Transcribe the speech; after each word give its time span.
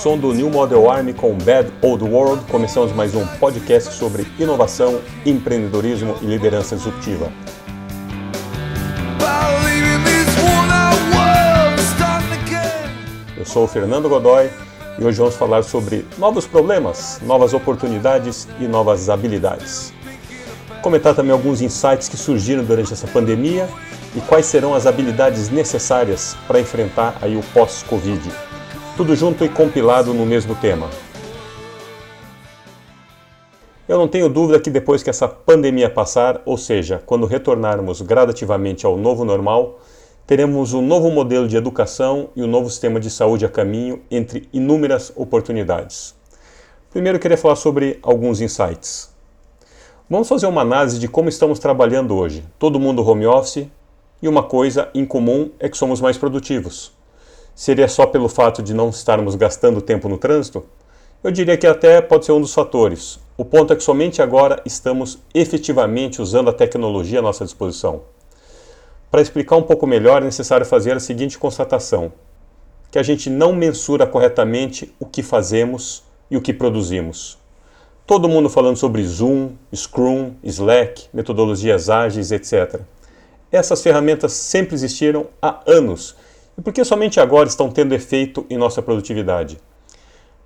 som 0.00 0.16
do 0.16 0.32
New 0.32 0.48
Model 0.48 0.90
Army 0.90 1.12
com 1.12 1.34
Bad 1.34 1.70
Old 1.82 2.02
World, 2.02 2.42
começamos 2.50 2.90
mais 2.90 3.14
um 3.14 3.26
podcast 3.38 3.92
sobre 3.92 4.26
inovação, 4.38 4.98
empreendedorismo 5.26 6.16
e 6.22 6.24
liderança 6.24 6.74
executiva. 6.74 7.30
Eu 13.36 13.44
sou 13.44 13.64
o 13.64 13.68
Fernando 13.68 14.08
Godoy 14.08 14.48
e 14.98 15.04
hoje 15.04 15.18
vamos 15.18 15.36
falar 15.36 15.62
sobre 15.64 16.06
novos 16.16 16.46
problemas, 16.46 17.20
novas 17.22 17.52
oportunidades 17.52 18.48
e 18.58 18.66
novas 18.66 19.10
habilidades. 19.10 19.92
Comentar 20.80 21.14
também 21.14 21.32
alguns 21.32 21.60
insights 21.60 22.08
que 22.08 22.16
surgiram 22.16 22.64
durante 22.64 22.94
essa 22.94 23.06
pandemia 23.06 23.68
e 24.16 24.20
quais 24.22 24.46
serão 24.46 24.74
as 24.74 24.86
habilidades 24.86 25.50
necessárias 25.50 26.34
para 26.48 26.58
enfrentar 26.58 27.18
aí 27.20 27.36
o 27.36 27.42
pós-Covid. 27.52 28.49
Tudo 29.00 29.16
junto 29.16 29.42
e 29.46 29.48
compilado 29.48 30.12
no 30.12 30.26
mesmo 30.26 30.54
tema. 30.54 30.86
Eu 33.88 33.96
não 33.96 34.06
tenho 34.06 34.28
dúvida 34.28 34.60
que 34.60 34.68
depois 34.68 35.02
que 35.02 35.08
essa 35.08 35.26
pandemia 35.26 35.88
passar, 35.88 36.42
ou 36.44 36.58
seja, 36.58 37.02
quando 37.06 37.24
retornarmos 37.24 38.02
gradativamente 38.02 38.84
ao 38.84 38.98
novo 38.98 39.24
normal, 39.24 39.78
teremos 40.26 40.74
um 40.74 40.82
novo 40.82 41.10
modelo 41.10 41.48
de 41.48 41.56
educação 41.56 42.28
e 42.36 42.42
um 42.42 42.46
novo 42.46 42.68
sistema 42.68 43.00
de 43.00 43.08
saúde 43.08 43.46
a 43.46 43.48
caminho 43.48 44.02
entre 44.10 44.46
inúmeras 44.52 45.10
oportunidades. 45.16 46.14
Primeiro, 46.90 47.16
eu 47.16 47.22
queria 47.22 47.38
falar 47.38 47.56
sobre 47.56 47.98
alguns 48.02 48.42
insights. 48.42 49.14
Vamos 50.10 50.28
fazer 50.28 50.44
uma 50.44 50.60
análise 50.60 50.98
de 50.98 51.08
como 51.08 51.30
estamos 51.30 51.58
trabalhando 51.58 52.14
hoje. 52.14 52.44
Todo 52.58 52.78
mundo 52.78 53.02
home 53.02 53.26
office 53.26 53.66
e 54.20 54.28
uma 54.28 54.42
coisa 54.42 54.90
em 54.94 55.06
comum 55.06 55.52
é 55.58 55.70
que 55.70 55.78
somos 55.78 56.02
mais 56.02 56.18
produtivos. 56.18 56.99
Seria 57.60 57.88
só 57.88 58.06
pelo 58.06 58.26
fato 58.26 58.62
de 58.62 58.72
não 58.72 58.88
estarmos 58.88 59.34
gastando 59.34 59.82
tempo 59.82 60.08
no 60.08 60.16
trânsito? 60.16 60.64
Eu 61.22 61.30
diria 61.30 61.58
que 61.58 61.66
até 61.66 62.00
pode 62.00 62.24
ser 62.24 62.32
um 62.32 62.40
dos 62.40 62.54
fatores. 62.54 63.20
O 63.36 63.44
ponto 63.44 63.70
é 63.70 63.76
que 63.76 63.82
somente 63.82 64.22
agora 64.22 64.62
estamos 64.64 65.18
efetivamente 65.34 66.22
usando 66.22 66.48
a 66.48 66.54
tecnologia 66.54 67.18
à 67.18 67.22
nossa 67.22 67.44
disposição. 67.44 68.00
Para 69.10 69.20
explicar 69.20 69.56
um 69.56 69.62
pouco 69.62 69.86
melhor, 69.86 70.22
é 70.22 70.24
necessário 70.24 70.64
fazer 70.64 70.96
a 70.96 71.00
seguinte 71.00 71.38
constatação: 71.38 72.10
que 72.90 72.98
a 72.98 73.02
gente 73.02 73.28
não 73.28 73.52
mensura 73.52 74.06
corretamente 74.06 74.94
o 74.98 75.04
que 75.04 75.22
fazemos 75.22 76.02
e 76.30 76.38
o 76.38 76.40
que 76.40 76.54
produzimos. 76.54 77.36
Todo 78.06 78.26
mundo 78.26 78.48
falando 78.48 78.78
sobre 78.78 79.04
Zoom, 79.04 79.50
Scrum, 79.76 80.32
Slack, 80.42 81.08
metodologias 81.12 81.90
ágeis, 81.90 82.32
etc. 82.32 82.80
Essas 83.52 83.82
ferramentas 83.82 84.32
sempre 84.32 84.74
existiram 84.74 85.26
há 85.42 85.60
anos. 85.66 86.16
E 86.60 86.62
por 86.62 86.74
que 86.74 86.84
somente 86.84 87.18
agora 87.18 87.48
estão 87.48 87.70
tendo 87.70 87.94
efeito 87.94 88.44
em 88.50 88.58
nossa 88.58 88.82
produtividade? 88.82 89.56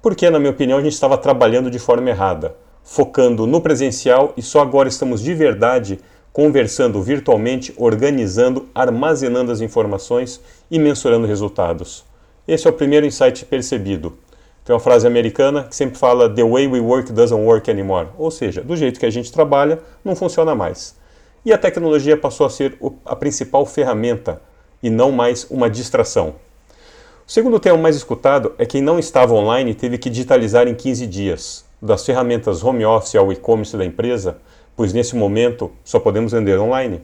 Porque, 0.00 0.30
na 0.30 0.38
minha 0.38 0.52
opinião, 0.52 0.78
a 0.78 0.80
gente 0.80 0.92
estava 0.92 1.18
trabalhando 1.18 1.68
de 1.68 1.80
forma 1.80 2.08
errada, 2.08 2.54
focando 2.84 3.48
no 3.48 3.60
presencial 3.60 4.32
e 4.36 4.40
só 4.40 4.60
agora 4.60 4.88
estamos 4.88 5.20
de 5.20 5.34
verdade 5.34 5.98
conversando 6.32 7.02
virtualmente, 7.02 7.74
organizando, 7.76 8.68
armazenando 8.72 9.50
as 9.50 9.60
informações 9.60 10.40
e 10.70 10.78
mensurando 10.78 11.26
resultados. 11.26 12.04
Esse 12.46 12.68
é 12.68 12.70
o 12.70 12.74
primeiro 12.74 13.04
insight 13.04 13.44
percebido. 13.46 14.16
Tem 14.64 14.72
uma 14.72 14.78
frase 14.78 15.08
americana 15.08 15.64
que 15.64 15.74
sempre 15.74 15.98
fala 15.98 16.32
The 16.32 16.44
way 16.44 16.68
we 16.68 16.78
work 16.78 17.10
doesn't 17.10 17.44
work 17.44 17.68
anymore, 17.68 18.10
ou 18.16 18.30
seja, 18.30 18.62
do 18.62 18.76
jeito 18.76 19.00
que 19.00 19.06
a 19.06 19.10
gente 19.10 19.32
trabalha, 19.32 19.80
não 20.04 20.14
funciona 20.14 20.54
mais. 20.54 20.96
E 21.44 21.52
a 21.52 21.58
tecnologia 21.58 22.16
passou 22.16 22.46
a 22.46 22.50
ser 22.50 22.78
a 23.04 23.16
principal 23.16 23.66
ferramenta 23.66 24.40
e 24.84 24.90
não 24.90 25.10
mais 25.10 25.46
uma 25.50 25.70
distração. 25.70 26.34
O 27.26 27.32
segundo 27.32 27.58
tema 27.58 27.78
mais 27.78 27.96
escutado 27.96 28.52
é 28.58 28.66
quem 28.66 28.82
não 28.82 28.98
estava 28.98 29.32
online 29.32 29.74
teve 29.74 29.96
que 29.96 30.10
digitalizar 30.10 30.68
em 30.68 30.74
15 30.74 31.06
dias, 31.06 31.64
das 31.80 32.04
ferramentas 32.04 32.62
home 32.62 32.84
office 32.84 33.14
ao 33.14 33.32
e-commerce 33.32 33.74
da 33.78 33.84
empresa, 33.86 34.36
pois 34.76 34.92
nesse 34.92 35.16
momento 35.16 35.72
só 35.82 35.98
podemos 35.98 36.32
vender 36.32 36.58
online. 36.58 37.00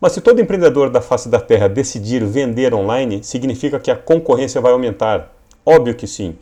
Mas 0.00 0.14
se 0.14 0.20
todo 0.20 0.40
empreendedor 0.40 0.90
da 0.90 1.00
face 1.00 1.28
da 1.28 1.38
terra 1.38 1.68
decidir 1.68 2.24
vender 2.24 2.74
online, 2.74 3.22
significa 3.22 3.78
que 3.78 3.90
a 3.90 3.96
concorrência 3.96 4.60
vai 4.60 4.72
aumentar. 4.72 5.32
Óbvio 5.64 5.94
que 5.94 6.08
sim. 6.08 6.36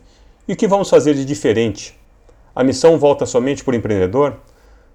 E 0.47 0.53
o 0.53 0.55
que 0.55 0.67
vamos 0.67 0.89
fazer 0.89 1.13
de 1.13 1.23
diferente? 1.23 1.95
A 2.55 2.63
missão 2.63 2.97
volta 2.97 3.27
somente 3.27 3.63
por 3.63 3.75
empreendedor? 3.75 4.37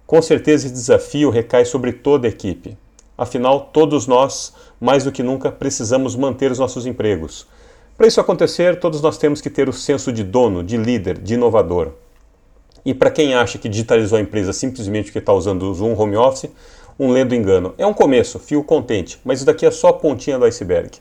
Com 0.05 0.21
certeza 0.21 0.67
esse 0.67 0.75
desafio 0.75 1.31
recai 1.31 1.65
sobre 1.65 1.93
toda 1.93 2.27
a 2.27 2.31
equipe. 2.31 2.77
Afinal, 3.21 3.69
todos 3.71 4.07
nós, 4.07 4.55
mais 4.81 5.05
do 5.05 5.13
que 5.13 5.23
nunca, 5.23 5.53
precisamos 5.53 6.17
manter 6.17 6.51
os 6.51 6.59
nossos 6.59 6.87
empregos. 6.87 7.47
Para 7.95 8.07
isso 8.07 8.19
acontecer, 8.19 8.81
todos 8.81 9.03
nós 9.03 9.19
temos 9.19 9.43
que 9.43 9.51
ter 9.51 9.69
o 9.69 9.75
senso 9.75 10.11
de 10.11 10.25
dono, 10.25 10.65
de 10.65 10.79
líder, 10.79 11.19
de 11.19 11.35
inovador. 11.35 11.91
E 12.83 12.95
para 12.95 13.11
quem 13.11 13.35
acha 13.35 13.59
que 13.59 13.69
digitalizou 13.69 14.17
a 14.17 14.23
empresa 14.23 14.55
simplesmente 14.55 15.05
porque 15.09 15.19
está 15.19 15.35
usando 15.35 15.65
o 15.65 15.75
Zoom 15.75 15.93
Home 16.01 16.17
Office, 16.17 16.51
um 16.99 17.11
lendo 17.11 17.35
engano. 17.35 17.75
É 17.77 17.85
um 17.87 17.93
começo, 17.93 18.39
fio 18.39 18.65
contente, 18.65 19.21
mas 19.23 19.41
isso 19.41 19.47
daqui 19.47 19.67
é 19.67 19.71
só 19.71 19.89
a 19.89 19.93
pontinha 19.93 20.39
do 20.39 20.47
iceberg. 20.47 20.93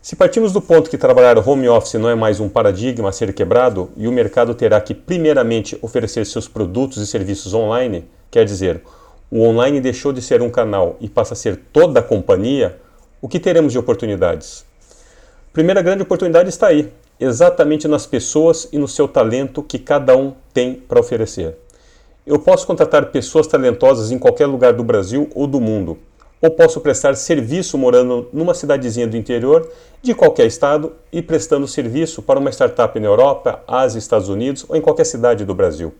Se 0.00 0.16
partimos 0.16 0.50
do 0.50 0.62
ponto 0.62 0.88
que 0.88 0.96
trabalhar 0.96 1.36
home 1.46 1.68
office 1.68 2.00
não 2.00 2.08
é 2.08 2.14
mais 2.14 2.40
um 2.40 2.48
paradigma 2.48 3.10
a 3.10 3.12
ser 3.12 3.34
quebrado 3.34 3.90
e 3.98 4.08
o 4.08 4.12
mercado 4.12 4.54
terá 4.54 4.80
que 4.80 4.94
primeiramente 4.94 5.78
oferecer 5.82 6.24
seus 6.24 6.48
produtos 6.48 6.96
e 6.96 7.06
serviços 7.06 7.52
online, 7.52 8.06
quer 8.30 8.46
dizer, 8.46 8.82
o 9.32 9.44
online 9.44 9.80
deixou 9.80 10.12
de 10.12 10.20
ser 10.20 10.42
um 10.42 10.50
canal 10.50 10.98
e 11.00 11.08
passa 11.08 11.32
a 11.32 11.36
ser 11.36 11.56
toda 11.72 12.00
a 12.00 12.02
companhia, 12.02 12.78
o 13.18 13.26
que 13.26 13.40
teremos 13.40 13.72
de 13.72 13.78
oportunidades? 13.78 14.62
Primeira 15.54 15.80
grande 15.80 16.02
oportunidade 16.02 16.50
está 16.50 16.66
aí, 16.66 16.92
exatamente 17.18 17.88
nas 17.88 18.04
pessoas 18.04 18.68
e 18.70 18.76
no 18.76 18.86
seu 18.86 19.08
talento 19.08 19.62
que 19.62 19.78
cada 19.78 20.14
um 20.14 20.34
tem 20.52 20.74
para 20.74 21.00
oferecer. 21.00 21.56
Eu 22.26 22.38
posso 22.38 22.66
contratar 22.66 23.06
pessoas 23.06 23.46
talentosas 23.46 24.10
em 24.10 24.18
qualquer 24.18 24.44
lugar 24.44 24.74
do 24.74 24.84
Brasil 24.84 25.30
ou 25.34 25.46
do 25.46 25.62
mundo, 25.62 25.96
ou 26.38 26.50
posso 26.50 26.78
prestar 26.82 27.14
serviço 27.16 27.78
morando 27.78 28.28
numa 28.34 28.52
cidadezinha 28.52 29.06
do 29.06 29.16
interior 29.16 29.66
de 30.02 30.14
qualquer 30.14 30.44
estado 30.44 30.92
e 31.10 31.22
prestando 31.22 31.66
serviço 31.66 32.20
para 32.20 32.38
uma 32.38 32.50
startup 32.52 33.00
na 33.00 33.06
Europa, 33.06 33.62
Ásia, 33.66 33.98
Estados 33.98 34.28
Unidos 34.28 34.66
ou 34.68 34.76
em 34.76 34.82
qualquer 34.82 35.06
cidade 35.06 35.46
do 35.46 35.54
Brasil. 35.54 35.94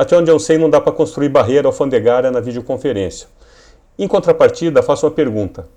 Até 0.00 0.16
onde 0.16 0.30
eu 0.30 0.38
sei, 0.38 0.56
não 0.56 0.70
dá 0.70 0.80
para 0.80 0.94
construir 0.94 1.28
barreira 1.28 1.68
alfandegária 1.68 2.30
na 2.30 2.40
videoconferência. 2.40 3.28
Em 3.98 4.08
contrapartida, 4.08 4.82
faço 4.82 5.04
uma 5.04 5.12
pergunta: 5.12 5.68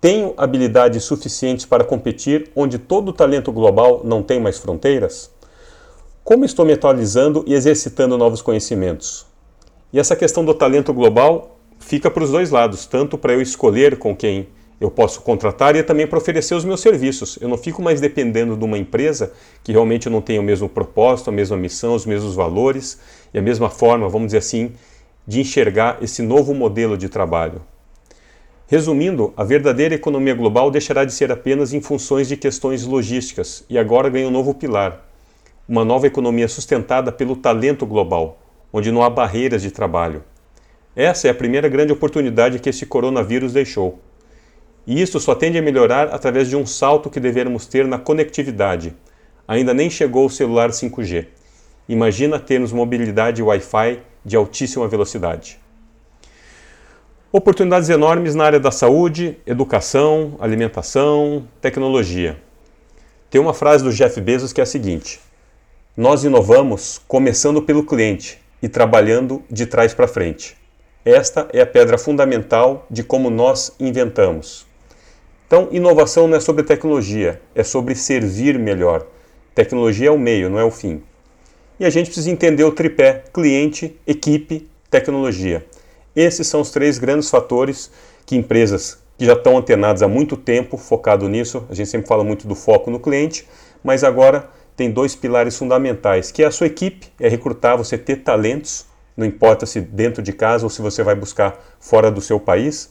tenho 0.00 0.32
habilidades 0.38 1.04
suficientes 1.04 1.66
para 1.66 1.84
competir 1.84 2.50
onde 2.56 2.78
todo 2.78 3.10
o 3.10 3.12
talento 3.12 3.52
global 3.52 4.00
não 4.02 4.22
tem 4.22 4.40
mais 4.40 4.56
fronteiras? 4.58 5.30
Como 6.24 6.46
estou 6.46 6.64
me 6.64 6.72
atualizando 6.72 7.44
e 7.46 7.52
exercitando 7.52 8.16
novos 8.16 8.40
conhecimentos? 8.40 9.26
E 9.92 10.00
essa 10.00 10.16
questão 10.16 10.46
do 10.46 10.54
talento 10.54 10.94
global 10.94 11.58
fica 11.78 12.10
para 12.10 12.24
os 12.24 12.30
dois 12.30 12.50
lados, 12.50 12.86
tanto 12.86 13.18
para 13.18 13.34
eu 13.34 13.42
escolher 13.42 13.98
com 13.98 14.16
quem 14.16 14.48
eu 14.80 14.90
posso 14.90 15.22
contratar 15.22 15.74
e 15.74 15.82
também 15.82 16.06
para 16.06 16.18
oferecer 16.18 16.54
os 16.54 16.64
meus 16.64 16.80
serviços. 16.80 17.38
Eu 17.40 17.48
não 17.48 17.58
fico 17.58 17.82
mais 17.82 18.00
dependendo 18.00 18.56
de 18.56 18.64
uma 18.64 18.78
empresa 18.78 19.32
que 19.64 19.72
realmente 19.72 20.08
não 20.08 20.20
tem 20.20 20.38
o 20.38 20.42
mesmo 20.42 20.68
propósito, 20.68 21.30
a 21.30 21.32
mesma 21.32 21.56
missão, 21.56 21.94
os 21.94 22.06
mesmos 22.06 22.34
valores 22.34 23.00
e 23.34 23.38
a 23.38 23.42
mesma 23.42 23.68
forma, 23.68 24.08
vamos 24.08 24.28
dizer 24.28 24.38
assim, 24.38 24.72
de 25.26 25.40
enxergar 25.40 25.98
esse 26.00 26.22
novo 26.22 26.54
modelo 26.54 26.96
de 26.96 27.08
trabalho. 27.08 27.60
Resumindo, 28.68 29.32
a 29.36 29.42
verdadeira 29.42 29.94
economia 29.94 30.34
global 30.34 30.70
deixará 30.70 31.04
de 31.04 31.12
ser 31.12 31.32
apenas 31.32 31.72
em 31.72 31.80
funções 31.80 32.28
de 32.28 32.36
questões 32.36 32.84
logísticas 32.84 33.64
e 33.68 33.78
agora 33.78 34.10
ganha 34.10 34.28
um 34.28 34.30
novo 34.30 34.54
pilar, 34.54 35.08
uma 35.68 35.84
nova 35.84 36.06
economia 36.06 36.46
sustentada 36.46 37.10
pelo 37.10 37.34
talento 37.34 37.84
global, 37.84 38.38
onde 38.72 38.92
não 38.92 39.02
há 39.02 39.10
barreiras 39.10 39.62
de 39.62 39.70
trabalho. 39.70 40.22
Essa 40.94 41.28
é 41.28 41.30
a 41.30 41.34
primeira 41.34 41.68
grande 41.68 41.92
oportunidade 41.92 42.58
que 42.58 42.68
esse 42.68 42.84
coronavírus 42.84 43.52
deixou. 43.52 43.98
E 44.88 45.02
isso 45.02 45.20
só 45.20 45.34
tende 45.34 45.58
a 45.58 45.62
melhorar 45.62 46.08
através 46.14 46.48
de 46.48 46.56
um 46.56 46.64
salto 46.64 47.10
que 47.10 47.20
devemos 47.20 47.66
ter 47.66 47.86
na 47.86 47.98
conectividade. 47.98 48.96
Ainda 49.46 49.74
nem 49.74 49.90
chegou 49.90 50.24
o 50.24 50.30
celular 50.30 50.70
5G. 50.70 51.26
Imagina 51.86 52.40
termos 52.40 52.72
mobilidade 52.72 53.42
Wi-Fi 53.42 54.00
de 54.24 54.34
altíssima 54.34 54.88
velocidade. 54.88 55.60
Oportunidades 57.30 57.90
enormes 57.90 58.34
na 58.34 58.44
área 58.44 58.58
da 58.58 58.70
saúde, 58.70 59.36
educação, 59.46 60.38
alimentação, 60.40 61.46
tecnologia. 61.60 62.40
Tem 63.28 63.38
uma 63.38 63.52
frase 63.52 63.84
do 63.84 63.92
Jeff 63.92 64.18
Bezos 64.22 64.54
que 64.54 64.60
é 64.62 64.64
a 64.64 64.66
seguinte: 64.66 65.20
Nós 65.94 66.24
inovamos 66.24 66.98
começando 67.06 67.60
pelo 67.60 67.84
cliente 67.84 68.40
e 68.62 68.70
trabalhando 68.70 69.42
de 69.50 69.66
trás 69.66 69.92
para 69.92 70.08
frente. 70.08 70.56
Esta 71.04 71.46
é 71.52 71.60
a 71.60 71.66
pedra 71.66 71.98
fundamental 71.98 72.86
de 72.90 73.02
como 73.02 73.28
nós 73.28 73.74
inventamos. 73.78 74.67
Então, 75.48 75.68
inovação 75.72 76.28
não 76.28 76.36
é 76.36 76.40
sobre 76.40 76.62
tecnologia, 76.62 77.40
é 77.54 77.64
sobre 77.64 77.94
servir 77.94 78.58
melhor. 78.58 79.06
Tecnologia 79.54 80.08
é 80.08 80.10
o 80.10 80.18
meio, 80.18 80.50
não 80.50 80.58
é 80.58 80.64
o 80.64 80.70
fim. 80.70 81.02
E 81.80 81.86
a 81.86 81.90
gente 81.90 82.06
precisa 82.06 82.30
entender 82.30 82.64
o 82.64 82.70
tripé: 82.70 83.24
cliente, 83.32 83.98
equipe, 84.06 84.68
tecnologia. 84.90 85.64
Esses 86.14 86.46
são 86.46 86.60
os 86.60 86.70
três 86.70 86.98
grandes 86.98 87.30
fatores 87.30 87.90
que 88.26 88.36
empresas 88.36 88.98
que 89.16 89.24
já 89.24 89.32
estão 89.32 89.56
antenados 89.56 90.02
há 90.02 90.06
muito 90.06 90.36
tempo, 90.36 90.76
focado 90.76 91.26
nisso. 91.30 91.64
A 91.70 91.74
gente 91.74 91.88
sempre 91.88 92.06
fala 92.06 92.22
muito 92.22 92.46
do 92.46 92.54
foco 92.54 92.90
no 92.90 93.00
cliente, 93.00 93.48
mas 93.82 94.04
agora 94.04 94.50
tem 94.76 94.90
dois 94.90 95.16
pilares 95.16 95.56
fundamentais, 95.56 96.30
que 96.30 96.42
é 96.42 96.46
a 96.46 96.50
sua 96.50 96.66
equipe, 96.66 97.08
é 97.18 97.26
recrutar, 97.26 97.78
você 97.78 97.96
ter 97.96 98.16
talentos, 98.16 98.84
não 99.16 99.26
importa 99.26 99.64
se 99.64 99.80
dentro 99.80 100.22
de 100.22 100.32
casa 100.32 100.66
ou 100.66 100.70
se 100.70 100.82
você 100.82 101.02
vai 101.02 101.14
buscar 101.14 101.58
fora 101.80 102.10
do 102.10 102.20
seu 102.20 102.38
país, 102.38 102.90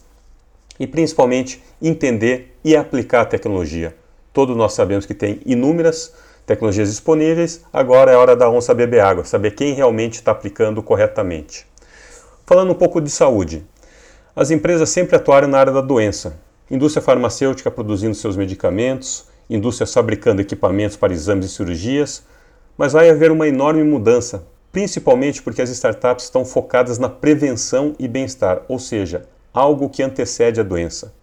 e 0.80 0.86
principalmente 0.86 1.64
entender 1.82 2.58
e 2.64 2.76
aplicar 2.76 3.22
a 3.22 3.26
tecnologia. 3.26 3.96
Todos 4.34 4.56
nós 4.56 4.74
sabemos 4.74 5.06
que 5.06 5.14
tem 5.14 5.42
inúmeras 5.46 6.14
tecnologias 6.46 6.90
disponíveis, 6.90 7.62
agora 7.74 8.12
é 8.12 8.16
hora 8.16 8.36
da 8.36 8.50
onça 8.50 8.74
beber 8.74 9.02
água, 9.02 9.26
saber 9.26 9.52
quem 9.52 9.74
realmente 9.74 10.14
está 10.14 10.32
aplicando 10.32 10.82
corretamente. 10.82 11.68
Falando 12.46 12.72
um 12.72 12.76
pouco 12.76 13.02
de 13.02 13.10
saúde, 13.10 13.66
as 14.36 14.52
empresas 14.52 14.90
sempre 14.90 15.16
atuaram 15.16 15.48
na 15.48 15.60
área 15.60 15.74
da 15.74 15.82
doença. 15.82 16.40
Indústria 16.72 17.02
farmacêutica 17.02 17.70
produzindo 17.70 18.16
seus 18.16 18.38
medicamentos, 18.38 19.26
indústrias 19.50 19.94
fabricando 19.94 20.42
equipamentos 20.42 20.96
para 20.96 21.12
exames 21.12 21.48
e 21.48 21.50
cirurgias, 21.50 22.24
mas 22.78 22.94
vai 22.94 23.10
haver 23.10 23.32
uma 23.32 23.48
enorme 23.48 23.84
mudança, 23.84 24.46
principalmente 24.72 25.42
porque 25.42 25.62
as 25.62 25.70
startups 25.70 26.26
estão 26.26 26.46
focadas 26.46 27.00
na 27.00 27.10
prevenção 27.10 27.96
e 27.98 28.08
bem-estar, 28.08 28.62
ou 28.68 28.78
seja, 28.78 29.26
algo 29.58 29.90
que 29.90 30.04
antecede 30.04 30.60
a 30.60 30.64
doença. 30.64 31.14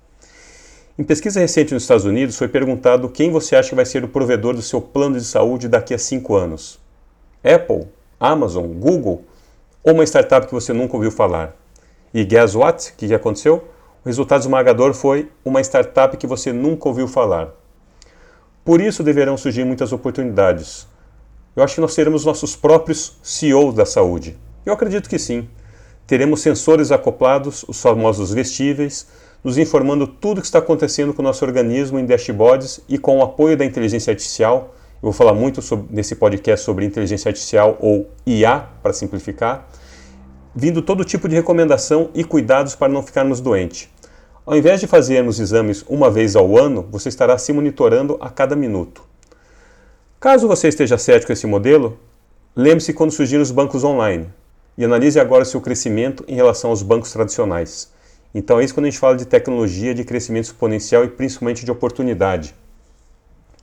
Em 0.99 1.05
pesquisa 1.05 1.41
recente 1.41 1.73
nos 1.73 1.85
Estados 1.85 2.05
Unidos, 2.05 2.37
foi 2.37 2.49
perguntado 2.49 3.09
quem 3.09 3.31
você 3.31 3.57
acha 3.57 3.69
que 3.69 3.75
vai 3.75 3.87
ser 3.87 4.05
o 4.05 4.09
provedor 4.09 4.55
do 4.55 4.63
seu 4.63 4.81
plano 4.81 5.17
de 5.19 5.25
saúde 5.25 5.69
daqui 5.69 5.95
a 5.95 5.99
cinco 5.99 6.35
anos: 6.35 6.81
Apple, 7.43 7.87
Amazon, 8.19 8.67
Google 8.67 9.25
ou 9.83 9.93
uma 9.93 10.05
startup 10.05 10.47
que 10.47 10.53
você 10.53 10.73
nunca 10.73 10.97
ouviu 10.97 11.11
falar? 11.11 11.57
E 12.13 12.25
guess 12.25 12.55
what? 12.55 12.91
O 12.91 12.97
que 12.97 13.13
aconteceu? 13.15 13.65
O 14.05 14.09
resultado 14.09 14.41
esmagador 14.41 14.95
foi 14.95 15.31
uma 15.45 15.61
startup 15.61 16.17
que 16.17 16.27
você 16.27 16.53
nunca 16.53 16.89
ouviu 16.89 17.09
falar. 17.09 17.49
Por 18.65 18.81
isso 18.81 19.03
deverão 19.03 19.37
surgir 19.37 19.65
muitas 19.65 19.93
oportunidades. 19.93 20.87
Eu 21.55 21.63
acho 21.63 21.77
que 21.77 21.81
nós 21.81 21.95
teremos 21.95 22.25
nossos 22.25 22.57
próprios 22.57 23.17
CEOs 23.23 23.75
da 23.75 23.85
saúde. 23.85 24.37
Eu 24.65 24.73
acredito 24.73 25.09
que 25.09 25.19
sim. 25.19 25.49
Teremos 26.07 26.43
sensores 26.43 26.93
acoplados, 26.93 27.65
os 27.67 27.81
famosos 27.81 28.31
vestíveis, 28.31 29.07
nos 29.43 29.57
informando 29.57 30.07
tudo 30.07 30.39
o 30.39 30.41
que 30.43 30.47
está 30.47 30.59
acontecendo 30.59 31.15
com 31.15 31.23
o 31.23 31.25
nosso 31.25 31.43
organismo 31.45 31.99
em 31.99 32.05
dashboards 32.05 32.81
e 32.87 32.99
com 32.99 33.19
o 33.19 33.23
apoio 33.23 33.57
da 33.57 33.65
inteligência 33.65 34.11
artificial. 34.11 34.75
Eu 34.97 35.07
vou 35.07 35.13
falar 35.13 35.33
muito 35.33 35.63
sobre, 35.63 35.87
nesse 35.91 36.15
podcast 36.15 36.63
sobre 36.63 36.85
inteligência 36.85 37.31
artificial 37.31 37.79
ou 37.81 38.11
IA, 38.27 38.67
para 38.83 38.93
simplificar, 38.93 39.67
vindo 40.55 40.83
todo 40.83 41.05
tipo 41.05 41.27
de 41.27 41.37
recomendação 41.37 42.11
e 42.15 42.23
cuidados 42.23 42.75
para 42.75 42.93
não 42.93 43.03
ficarmos 43.03 43.41
doentes. 43.41 43.89
Ao 44.45 44.55
invés 44.55 44.81
de 44.81 44.87
fazermos 44.87 45.41
exames 45.41 45.83
uma 45.89 46.11
vez 46.11 46.37
ao 46.37 46.59
ano, 46.59 46.87
você 46.91 47.09
estará 47.09 47.39
se 47.39 47.51
monitorando 47.51 48.19
a 48.21 48.29
cada 48.29 48.55
minuto. 48.55 49.03
Caso 50.21 50.47
você 50.47 50.69
esteja 50.69 50.99
cético 50.99 51.29
com 51.29 51.33
esse 51.33 51.47
modelo, 51.47 51.99
lembre-se 52.55 52.93
quando 52.93 53.11
surgiram 53.11 53.43
os 53.43 53.51
bancos 53.51 53.85
online 53.85 54.29
e 54.77 54.85
analise 54.85 55.19
agora 55.21 55.45
seu 55.45 55.61
crescimento 55.61 56.25
em 56.27 56.35
relação 56.35 56.71
aos 56.71 56.83
bancos 56.83 57.13
tradicionais. 57.13 57.93
Então 58.35 58.59
é 58.59 58.65
isso 58.65 58.75
quando 58.75 58.87
a 58.87 58.91
gente 58.91 58.99
fala 58.99 59.17
de 59.17 59.25
tecnologia, 59.25 59.95
de 59.95 60.05
crescimento 60.05 60.47
exponencial 60.47 61.05
e 61.05 61.09
principalmente 61.09 61.65
de 61.65 61.71
oportunidade. 61.71 62.55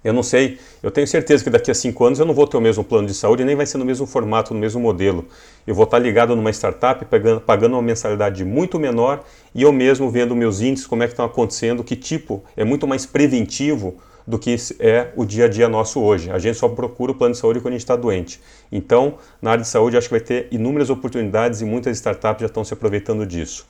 Eu 0.03 0.13
não 0.13 0.23
sei, 0.23 0.57
eu 0.81 0.89
tenho 0.89 1.05
certeza 1.05 1.43
que 1.43 1.49
daqui 1.49 1.69
a 1.69 1.75
cinco 1.75 2.03
anos 2.03 2.17
eu 2.17 2.25
não 2.25 2.33
vou 2.33 2.47
ter 2.47 2.57
o 2.57 2.61
mesmo 2.61 2.83
plano 2.83 3.07
de 3.07 3.13
saúde, 3.13 3.45
nem 3.45 3.55
vai 3.55 3.67
ser 3.67 3.77
no 3.77 3.85
mesmo 3.85 4.07
formato, 4.07 4.51
no 4.51 4.59
mesmo 4.59 4.81
modelo. 4.81 5.27
Eu 5.67 5.75
vou 5.75 5.83
estar 5.83 5.99
ligado 5.99 6.35
numa 6.35 6.49
startup, 6.49 7.05
pagando, 7.05 7.41
pagando 7.41 7.75
uma 7.75 7.83
mensalidade 7.83 8.43
muito 8.43 8.79
menor 8.79 9.23
e 9.53 9.61
eu 9.61 9.71
mesmo 9.71 10.09
vendo 10.09 10.35
meus 10.35 10.59
índices, 10.59 10.87
como 10.87 11.03
é 11.03 11.05
que 11.05 11.13
estão 11.13 11.25
acontecendo, 11.25 11.83
que 11.83 11.95
tipo, 11.95 12.43
é 12.57 12.63
muito 12.63 12.87
mais 12.87 13.05
preventivo 13.05 13.95
do 14.31 14.39
que 14.39 14.55
é 14.79 15.11
o 15.17 15.25
dia 15.25 15.45
a 15.45 15.47
dia 15.49 15.67
nosso 15.67 15.99
hoje. 15.99 16.31
A 16.31 16.39
gente 16.39 16.57
só 16.57 16.69
procura 16.69 17.11
o 17.11 17.15
plano 17.15 17.33
de 17.33 17.37
saúde 17.37 17.59
quando 17.59 17.73
a 17.73 17.77
gente 17.77 17.81
está 17.81 17.97
doente. 17.97 18.39
Então, 18.71 19.15
na 19.41 19.51
área 19.51 19.61
de 19.61 19.67
saúde, 19.67 19.97
acho 19.97 20.07
que 20.07 20.13
vai 20.13 20.21
ter 20.21 20.47
inúmeras 20.51 20.89
oportunidades 20.89 21.59
e 21.59 21.65
muitas 21.65 21.97
startups 21.97 22.39
já 22.39 22.47
estão 22.47 22.63
se 22.63 22.73
aproveitando 22.73 23.25
disso. 23.25 23.67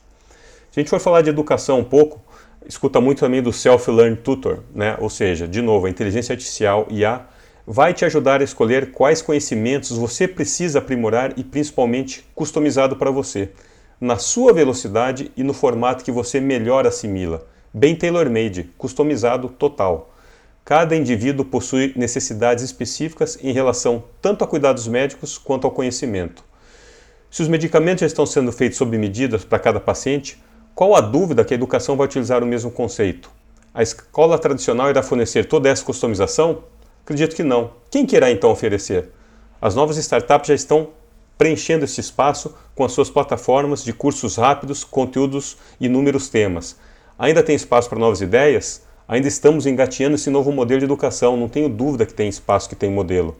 Se 0.69 0.79
a 0.79 0.83
gente 0.83 0.89
for 0.89 0.99
falar 0.99 1.23
de 1.23 1.31
educação 1.31 1.79
um 1.79 1.83
pouco, 1.83 2.21
escuta 2.67 3.01
muito 3.01 3.21
também 3.21 3.41
do 3.41 3.51
Self-Learn 3.51 4.17
Tutor, 4.17 4.59
né? 4.73 4.95
ou 4.99 5.09
seja, 5.09 5.47
de 5.47 5.63
novo, 5.63 5.87
a 5.87 5.89
inteligência 5.89 6.33
artificial 6.33 6.85
IA 6.91 7.25
vai 7.65 7.91
te 7.91 8.05
ajudar 8.05 8.39
a 8.39 8.43
escolher 8.43 8.91
quais 8.91 9.19
conhecimentos 9.19 9.97
você 9.97 10.27
precisa 10.27 10.77
aprimorar 10.77 11.33
e 11.37 11.43
principalmente 11.43 12.23
customizado 12.35 12.95
para 12.95 13.09
você, 13.09 13.49
na 13.99 14.17
sua 14.17 14.53
velocidade 14.53 15.31
e 15.35 15.41
no 15.43 15.53
formato 15.53 16.03
que 16.03 16.11
você 16.11 16.39
melhor 16.39 16.85
assimila, 16.85 17.47
bem 17.73 17.95
tailor-made, 17.95 18.69
customizado 18.77 19.49
total. 19.49 20.10
Cada 20.63 20.95
indivíduo 20.95 21.43
possui 21.43 21.91
necessidades 21.95 22.63
específicas 22.63 23.37
em 23.41 23.51
relação 23.51 24.03
tanto 24.21 24.43
a 24.43 24.47
cuidados 24.47 24.87
médicos 24.87 25.37
quanto 25.37 25.65
ao 25.65 25.71
conhecimento. 25.71 26.43
Se 27.29 27.41
os 27.41 27.47
medicamentos 27.47 28.01
já 28.01 28.07
estão 28.07 28.25
sendo 28.25 28.51
feitos 28.51 28.77
sob 28.77 28.97
medidas 28.97 29.43
para 29.43 29.57
cada 29.57 29.79
paciente, 29.79 30.41
qual 30.75 30.95
a 30.95 31.01
dúvida 31.01 31.43
que 31.43 31.53
a 31.53 31.55
educação 31.55 31.97
vai 31.97 32.05
utilizar 32.05 32.43
o 32.43 32.45
mesmo 32.45 32.69
conceito? 32.69 33.29
A 33.73 33.81
escola 33.81 34.37
tradicional 34.37 34.89
irá 34.89 35.01
fornecer 35.01 35.45
toda 35.45 35.69
essa 35.69 35.83
customização? 35.83 36.63
Acredito 37.03 37.35
que 37.35 37.43
não. 37.43 37.71
Quem 37.89 38.05
querá 38.05 38.29
então 38.29 38.51
oferecer? 38.51 39.09
As 39.61 39.75
novas 39.75 39.97
startups 39.97 40.47
já 40.47 40.53
estão 40.53 40.89
preenchendo 41.37 41.85
esse 41.85 41.99
espaço 41.99 42.53
com 42.75 42.83
as 42.83 42.91
suas 42.91 43.09
plataformas 43.09 43.83
de 43.83 43.93
cursos 43.93 44.35
rápidos, 44.35 44.83
conteúdos 44.83 45.57
e 45.79 45.87
inúmeros 45.87 46.29
temas. 46.29 46.77
Ainda 47.17 47.41
tem 47.41 47.55
espaço 47.55 47.89
para 47.89 47.97
novas 47.97 48.21
ideias? 48.21 48.83
Ainda 49.11 49.27
estamos 49.27 49.65
engateando 49.65 50.15
esse 50.15 50.29
novo 50.29 50.53
modelo 50.53 50.79
de 50.79 50.85
educação, 50.85 51.35
não 51.35 51.49
tenho 51.49 51.67
dúvida 51.67 52.05
que 52.05 52.13
tem 52.13 52.29
espaço, 52.29 52.69
que 52.69 52.77
tem 52.77 52.89
modelo. 52.89 53.35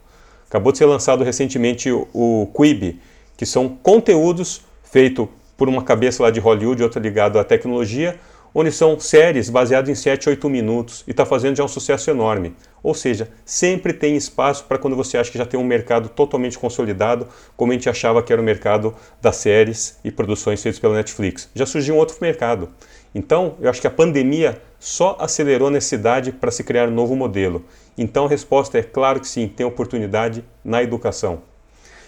Acabou 0.46 0.74
de 0.74 0.78
ser 0.78 0.86
lançado 0.86 1.24
recentemente 1.24 1.90
o, 1.90 2.52
Quibi, 2.54 3.00
que 3.38 3.46
são 3.46 3.70
conteúdos 3.70 4.66
feitos 4.84 5.30
por 5.56 5.70
uma 5.70 5.82
cabeça 5.82 6.24
lá 6.24 6.30
de 6.30 6.42
Hollywood 6.42 6.84
outra 6.84 7.00
ligada 7.00 7.40
à 7.40 7.44
tecnologia, 7.46 8.20
onde 8.54 8.70
são 8.70 9.00
séries 9.00 9.50
baseadas 9.50 9.90
em 9.90 9.96
7, 9.96 10.28
8 10.28 10.50
minutos 10.50 11.06
e 11.08 11.12
está 11.12 11.26
fazendo 11.26 11.56
já 11.56 11.64
um 11.64 11.70
sucesso 11.70 12.10
enorme. 12.10 12.54
Ou 12.84 12.94
seja, 12.94 13.30
sempre 13.46 13.94
tem 13.94 14.18
espaço 14.18 14.66
para 14.66 14.78
quando 14.78 14.98
você 14.98 15.18
acha 15.18 15.32
que 15.32 15.38
já 15.38 15.46
tem 15.46 15.58
um 15.58 15.64
mercado 15.64 16.10
totalmente 16.10 16.60
consolidado, 16.60 17.30
como 17.56 17.72
a 17.72 17.76
gente 17.76 17.90
achava 17.90 18.22
que 18.22 18.34
era 18.34 18.42
o 18.42 18.46
mercado 18.46 18.94
das 19.22 19.38
séries 19.38 19.98
e 20.04 20.12
produções 20.12 20.62
feitas 20.62 20.82
pela 20.82 20.96
Netflix. 20.96 21.50
Já 21.56 21.66
surgiu 21.66 21.96
um 21.96 21.98
outro 21.98 22.18
mercado. 22.20 22.68
Então, 23.16 23.56
eu 23.62 23.70
acho 23.70 23.80
que 23.80 23.88
a 23.88 23.92
pandemia 23.92 24.62
só 24.82 25.16
acelerou 25.20 25.68
a 25.68 25.72
necessidade 25.72 26.32
para 26.32 26.50
se 26.50 26.64
criar 26.64 26.90
um 26.90 26.92
novo 26.92 27.16
modelo. 27.16 27.64
Então, 27.96 28.26
a 28.26 28.28
resposta 28.28 28.80
é 28.80 28.82
claro 28.82 29.20
que 29.20 29.28
sim, 29.28 29.48
tem 29.48 29.64
oportunidade 29.64 30.44
na 30.66 30.82
educação. 30.82 31.44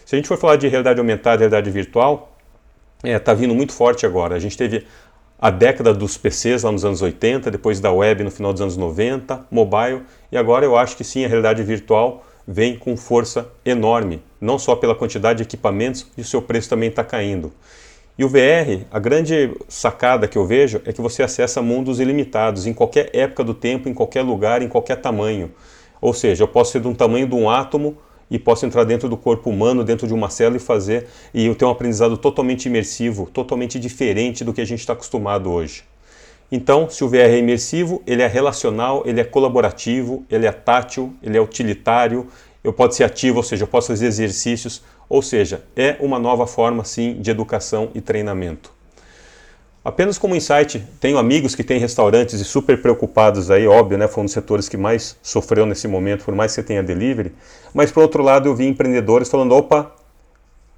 Se 0.03 0.15
a 0.15 0.17
gente 0.17 0.27
for 0.27 0.39
falar 0.39 0.55
de 0.55 0.67
realidade 0.67 0.99
aumentada 0.99 1.37
realidade 1.37 1.69
virtual, 1.69 2.35
está 2.97 3.09
é, 3.09 3.19
tá 3.19 3.33
vindo 3.35 3.53
muito 3.53 3.73
forte 3.73 4.07
agora. 4.07 4.35
A 4.35 4.39
gente 4.39 4.57
teve 4.57 4.87
a 5.39 5.51
década 5.51 5.93
dos 5.93 6.17
PCs 6.17 6.63
lá 6.63 6.71
nos 6.71 6.83
anos 6.83 7.03
80, 7.03 7.51
depois 7.51 7.79
da 7.79 7.91
web 7.91 8.23
no 8.23 8.31
final 8.31 8.51
dos 8.51 8.61
anos 8.63 8.75
90, 8.75 9.45
mobile, 9.51 10.01
e 10.31 10.37
agora 10.37 10.65
eu 10.65 10.75
acho 10.75 10.97
que 10.97 11.03
sim, 11.03 11.23
a 11.23 11.27
realidade 11.27 11.61
virtual 11.61 12.25
vem 12.47 12.75
com 12.75 12.97
força 12.97 13.47
enorme, 13.63 14.23
não 14.41 14.57
só 14.57 14.75
pela 14.75 14.95
quantidade 14.95 15.37
de 15.37 15.43
equipamentos, 15.43 16.07
e 16.17 16.21
o 16.21 16.25
seu 16.25 16.41
preço 16.41 16.69
também 16.69 16.89
está 16.89 17.03
caindo. 17.03 17.53
E 18.15 18.23
o 18.23 18.29
VR, 18.29 18.85
a 18.91 18.99
grande 18.99 19.55
sacada 19.67 20.27
que 20.27 20.37
eu 20.37 20.45
vejo 20.45 20.79
é 20.85 20.93
que 20.93 21.01
você 21.01 21.23
acessa 21.23 21.63
mundos 21.63 21.99
ilimitados, 21.99 22.67
em 22.67 22.73
qualquer 22.73 23.09
época 23.11 23.43
do 23.43 23.55
tempo, 23.55 23.89
em 23.89 23.93
qualquer 23.93 24.21
lugar, 24.21 24.61
em 24.61 24.67
qualquer 24.67 24.97
tamanho. 24.97 25.51
Ou 25.99 26.13
seja, 26.13 26.43
eu 26.43 26.47
posso 26.47 26.73
ser 26.73 26.81
de 26.81 26.87
um 26.87 26.93
tamanho 26.93 27.25
de 27.25 27.33
um 27.33 27.49
átomo 27.49 27.97
e 28.29 28.37
posso 28.37 28.67
entrar 28.67 28.83
dentro 28.83 29.09
do 29.09 29.17
corpo 29.17 29.49
humano, 29.49 29.83
dentro 29.83 30.05
de 30.05 30.13
uma 30.13 30.29
célula 30.29 30.57
e 30.57 30.59
fazer 30.59 31.07
e 31.33 31.47
eu 31.47 31.55
ter 31.55 31.65
um 31.65 31.69
aprendizado 31.71 32.15
totalmente 32.15 32.67
imersivo, 32.67 33.27
totalmente 33.33 33.79
diferente 33.79 34.43
do 34.43 34.53
que 34.53 34.61
a 34.61 34.65
gente 34.65 34.81
está 34.81 34.93
acostumado 34.93 35.51
hoje. 35.51 35.83
Então, 36.51 36.87
se 36.87 37.03
o 37.03 37.09
VR 37.09 37.31
é 37.31 37.39
imersivo, 37.39 38.03
ele 38.05 38.21
é 38.21 38.27
relacional, 38.27 39.01
ele 39.07 39.21
é 39.21 39.23
colaborativo, 39.23 40.23
ele 40.29 40.45
é 40.45 40.51
tátil, 40.51 41.11
ele 41.23 41.35
é 41.35 41.41
utilitário, 41.41 42.27
eu 42.63 42.71
posso 42.71 42.97
ser 42.97 43.05
ativo, 43.05 43.37
ou 43.37 43.43
seja, 43.43 43.63
eu 43.63 43.67
posso 43.67 43.87
fazer 43.87 44.05
exercícios, 44.05 44.83
ou 45.13 45.21
seja, 45.21 45.61
é 45.75 45.95
uma 45.99 46.17
nova 46.17 46.47
forma 46.47 46.83
sim 46.83 47.21
de 47.21 47.29
educação 47.29 47.91
e 47.93 48.01
treinamento. 48.01 48.71
Apenas 49.85 50.17
como 50.17 50.35
insight, 50.35 50.83
tenho 50.99 51.19
amigos 51.19 51.53
que 51.53 51.63
têm 51.63 51.77
restaurantes 51.77 52.41
e 52.41 52.43
super 52.43 52.81
preocupados 52.81 53.51
aí, 53.51 53.67
óbvio, 53.67 53.95
né? 53.95 54.07
Foi 54.07 54.21
um 54.21 54.25
dos 54.25 54.33
setores 54.33 54.67
que 54.67 54.75
mais 54.75 55.15
sofreu 55.21 55.67
nesse 55.67 55.87
momento, 55.87 56.25
por 56.25 56.33
mais 56.33 56.51
que 56.51 56.55
você 56.55 56.63
tenha 56.63 56.81
delivery. 56.81 57.31
Mas 57.75 57.91
por 57.91 58.01
outro 58.01 58.23
lado, 58.23 58.49
eu 58.49 58.55
vi 58.55 58.65
empreendedores 58.65 59.29
falando: 59.29 59.53
opa, 59.53 59.91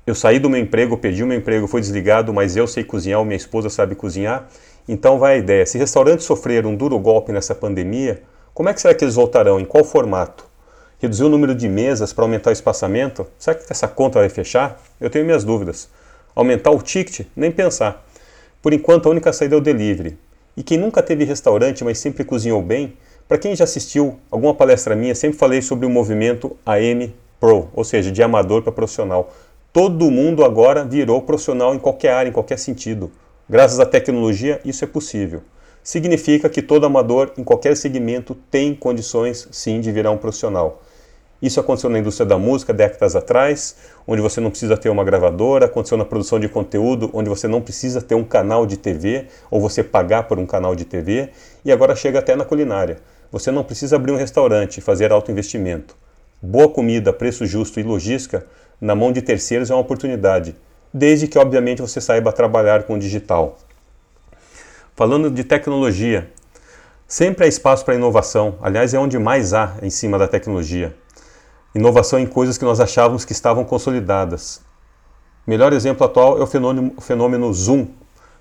eu 0.05 0.13
saí 0.13 0.37
do 0.37 0.49
meu 0.49 0.59
emprego, 0.59 0.97
perdi 0.97 1.23
o 1.23 1.27
meu 1.27 1.37
emprego, 1.37 1.65
foi 1.65 1.79
desligado, 1.79 2.33
mas 2.33 2.57
eu 2.57 2.67
sei 2.67 2.83
cozinhar, 2.83 3.23
minha 3.23 3.37
esposa 3.37 3.69
sabe 3.69 3.95
cozinhar. 3.95 4.49
Então 4.85 5.17
vai 5.17 5.35
a 5.35 5.37
ideia: 5.37 5.65
se 5.65 5.77
restaurantes 5.77 6.25
sofreram 6.25 6.71
um 6.71 6.75
duro 6.75 6.99
golpe 6.99 7.31
nessa 7.31 7.55
pandemia, 7.55 8.21
como 8.53 8.67
é 8.67 8.73
que 8.73 8.81
será 8.81 8.93
que 8.93 9.05
eles 9.05 9.15
voltarão? 9.15 9.61
Em 9.61 9.65
qual 9.65 9.85
formato? 9.85 10.45
Reduzir 10.99 11.23
o 11.23 11.29
número 11.29 11.53
de 11.53 11.67
mesas 11.67 12.13
para 12.13 12.23
aumentar 12.23 12.51
o 12.51 12.53
espaçamento? 12.53 13.27
Será 13.37 13.55
que 13.55 13.65
essa 13.69 13.87
conta 13.87 14.19
vai 14.19 14.29
fechar? 14.29 14.81
Eu 14.99 15.09
tenho 15.09 15.25
minhas 15.25 15.43
dúvidas. 15.43 15.89
Aumentar 16.33 16.71
o 16.71 16.81
ticket? 16.81 17.27
Nem 17.35 17.51
pensar. 17.51 18.05
Por 18.61 18.71
enquanto, 18.71 19.07
a 19.07 19.11
única 19.11 19.33
saída 19.33 19.55
é 19.55 19.57
o 19.57 19.61
delivery. 19.61 20.17
E 20.55 20.63
quem 20.63 20.77
nunca 20.77 21.03
teve 21.03 21.25
restaurante, 21.25 21.83
mas 21.83 21.99
sempre 21.99 22.23
cozinhou 22.23 22.61
bem, 22.61 22.95
para 23.27 23.37
quem 23.37 23.55
já 23.55 23.65
assistiu 23.65 24.19
alguma 24.31 24.53
palestra 24.53 24.95
minha, 24.95 25.13
sempre 25.13 25.37
falei 25.37 25.61
sobre 25.61 25.85
o 25.85 25.89
movimento 25.89 26.55
AM 26.65 27.13
Pro, 27.39 27.69
ou 27.73 27.83
seja, 27.83 28.11
de 28.11 28.23
amador 28.23 28.61
para 28.61 28.71
profissional. 28.71 29.33
Todo 29.73 30.09
mundo 30.09 30.45
agora 30.45 30.85
virou 30.85 31.21
profissional 31.21 31.75
em 31.75 31.79
qualquer 31.79 32.13
área, 32.13 32.29
em 32.29 32.31
qualquer 32.31 32.57
sentido. 32.57 33.11
Graças 33.49 33.79
à 33.79 33.85
tecnologia, 33.85 34.61
isso 34.63 34.85
é 34.85 34.87
possível. 34.87 35.41
Significa 35.83 36.49
que 36.49 36.61
todo 36.61 36.85
amador 36.85 37.31
em 37.37 37.43
qualquer 37.43 37.75
segmento 37.75 38.33
tem 38.49 38.73
condições 38.73 39.47
sim 39.51 39.81
de 39.81 39.91
virar 39.91 40.11
um 40.11 40.17
profissional. 40.17 40.81
Isso 41.41 41.59
aconteceu 41.59 41.89
na 41.89 41.99
indústria 41.99 42.25
da 42.25 42.37
música 42.37 42.73
décadas 42.73 43.15
atrás, 43.15 43.75
onde 44.07 44.21
você 44.21 44.39
não 44.39 44.49
precisa 44.49 44.77
ter 44.77 44.89
uma 44.89 45.03
gravadora, 45.03 45.65
aconteceu 45.65 45.97
na 45.97 46.05
produção 46.05 46.39
de 46.39 46.47
conteúdo, 46.47 47.09
onde 47.13 47.29
você 47.29 47.47
não 47.47 47.61
precisa 47.61 48.01
ter 48.01 48.15
um 48.15 48.23
canal 48.23 48.65
de 48.65 48.77
TV 48.77 49.27
ou 49.51 49.59
você 49.59 49.83
pagar 49.83 50.23
por 50.23 50.39
um 50.39 50.45
canal 50.45 50.75
de 50.75 50.85
TV, 50.85 51.29
e 51.63 51.71
agora 51.71 51.95
chega 51.95 52.19
até 52.19 52.35
na 52.35 52.45
culinária. 52.45 52.97
Você 53.31 53.51
não 53.51 53.63
precisa 53.63 53.97
abrir 53.97 54.13
um 54.13 54.17
restaurante 54.17 54.77
e 54.77 54.81
fazer 54.81 55.11
alto 55.11 55.29
investimento. 55.29 55.95
Boa 56.41 56.69
comida, 56.69 57.11
preço 57.11 57.45
justo 57.45 57.79
e 57.79 57.83
logística 57.83 58.45
na 58.79 58.95
mão 58.95 59.11
de 59.11 59.21
terceiros 59.21 59.69
é 59.69 59.73
uma 59.73 59.81
oportunidade, 59.81 60.55
desde 60.93 61.27
que 61.27 61.37
obviamente 61.37 61.81
você 61.81 61.99
saiba 61.99 62.31
trabalhar 62.31 62.83
com 62.83 62.95
o 62.95 62.99
digital. 62.99 63.57
Falando 64.95 65.29
de 65.29 65.43
tecnologia, 65.43 66.29
sempre 67.07 67.43
há 67.43 67.47
espaço 67.47 67.83
para 67.83 67.95
inovação, 67.95 68.57
aliás, 68.61 68.93
é 68.93 68.99
onde 68.99 69.19
mais 69.19 69.53
há 69.53 69.75
em 69.81 69.89
cima 69.89 70.17
da 70.17 70.27
tecnologia. 70.27 70.95
Inovação 71.75 72.17
em 72.17 72.25
coisas 72.25 72.57
que 72.57 72.63
nós 72.63 72.79
achávamos 72.79 73.25
que 73.25 73.33
estavam 73.33 73.65
consolidadas. 73.65 74.61
Melhor 75.45 75.73
exemplo 75.73 76.05
atual 76.05 76.39
é 76.39 76.41
o 76.41 76.47
fenômeno, 76.47 76.93
o 76.95 77.01
fenômeno 77.01 77.53
Zoom. 77.53 77.87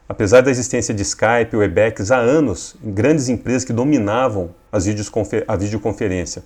Apesar 0.09 0.41
da 0.41 0.53
existência 0.53 0.95
de 0.95 1.03
Skype, 1.03 1.57
Webex 1.57 2.12
há 2.12 2.19
anos, 2.19 2.76
grandes 2.81 3.29
empresas 3.29 3.64
que 3.64 3.73
dominavam 3.73 4.55
a 4.71 5.57
videoconferência. 5.57 6.45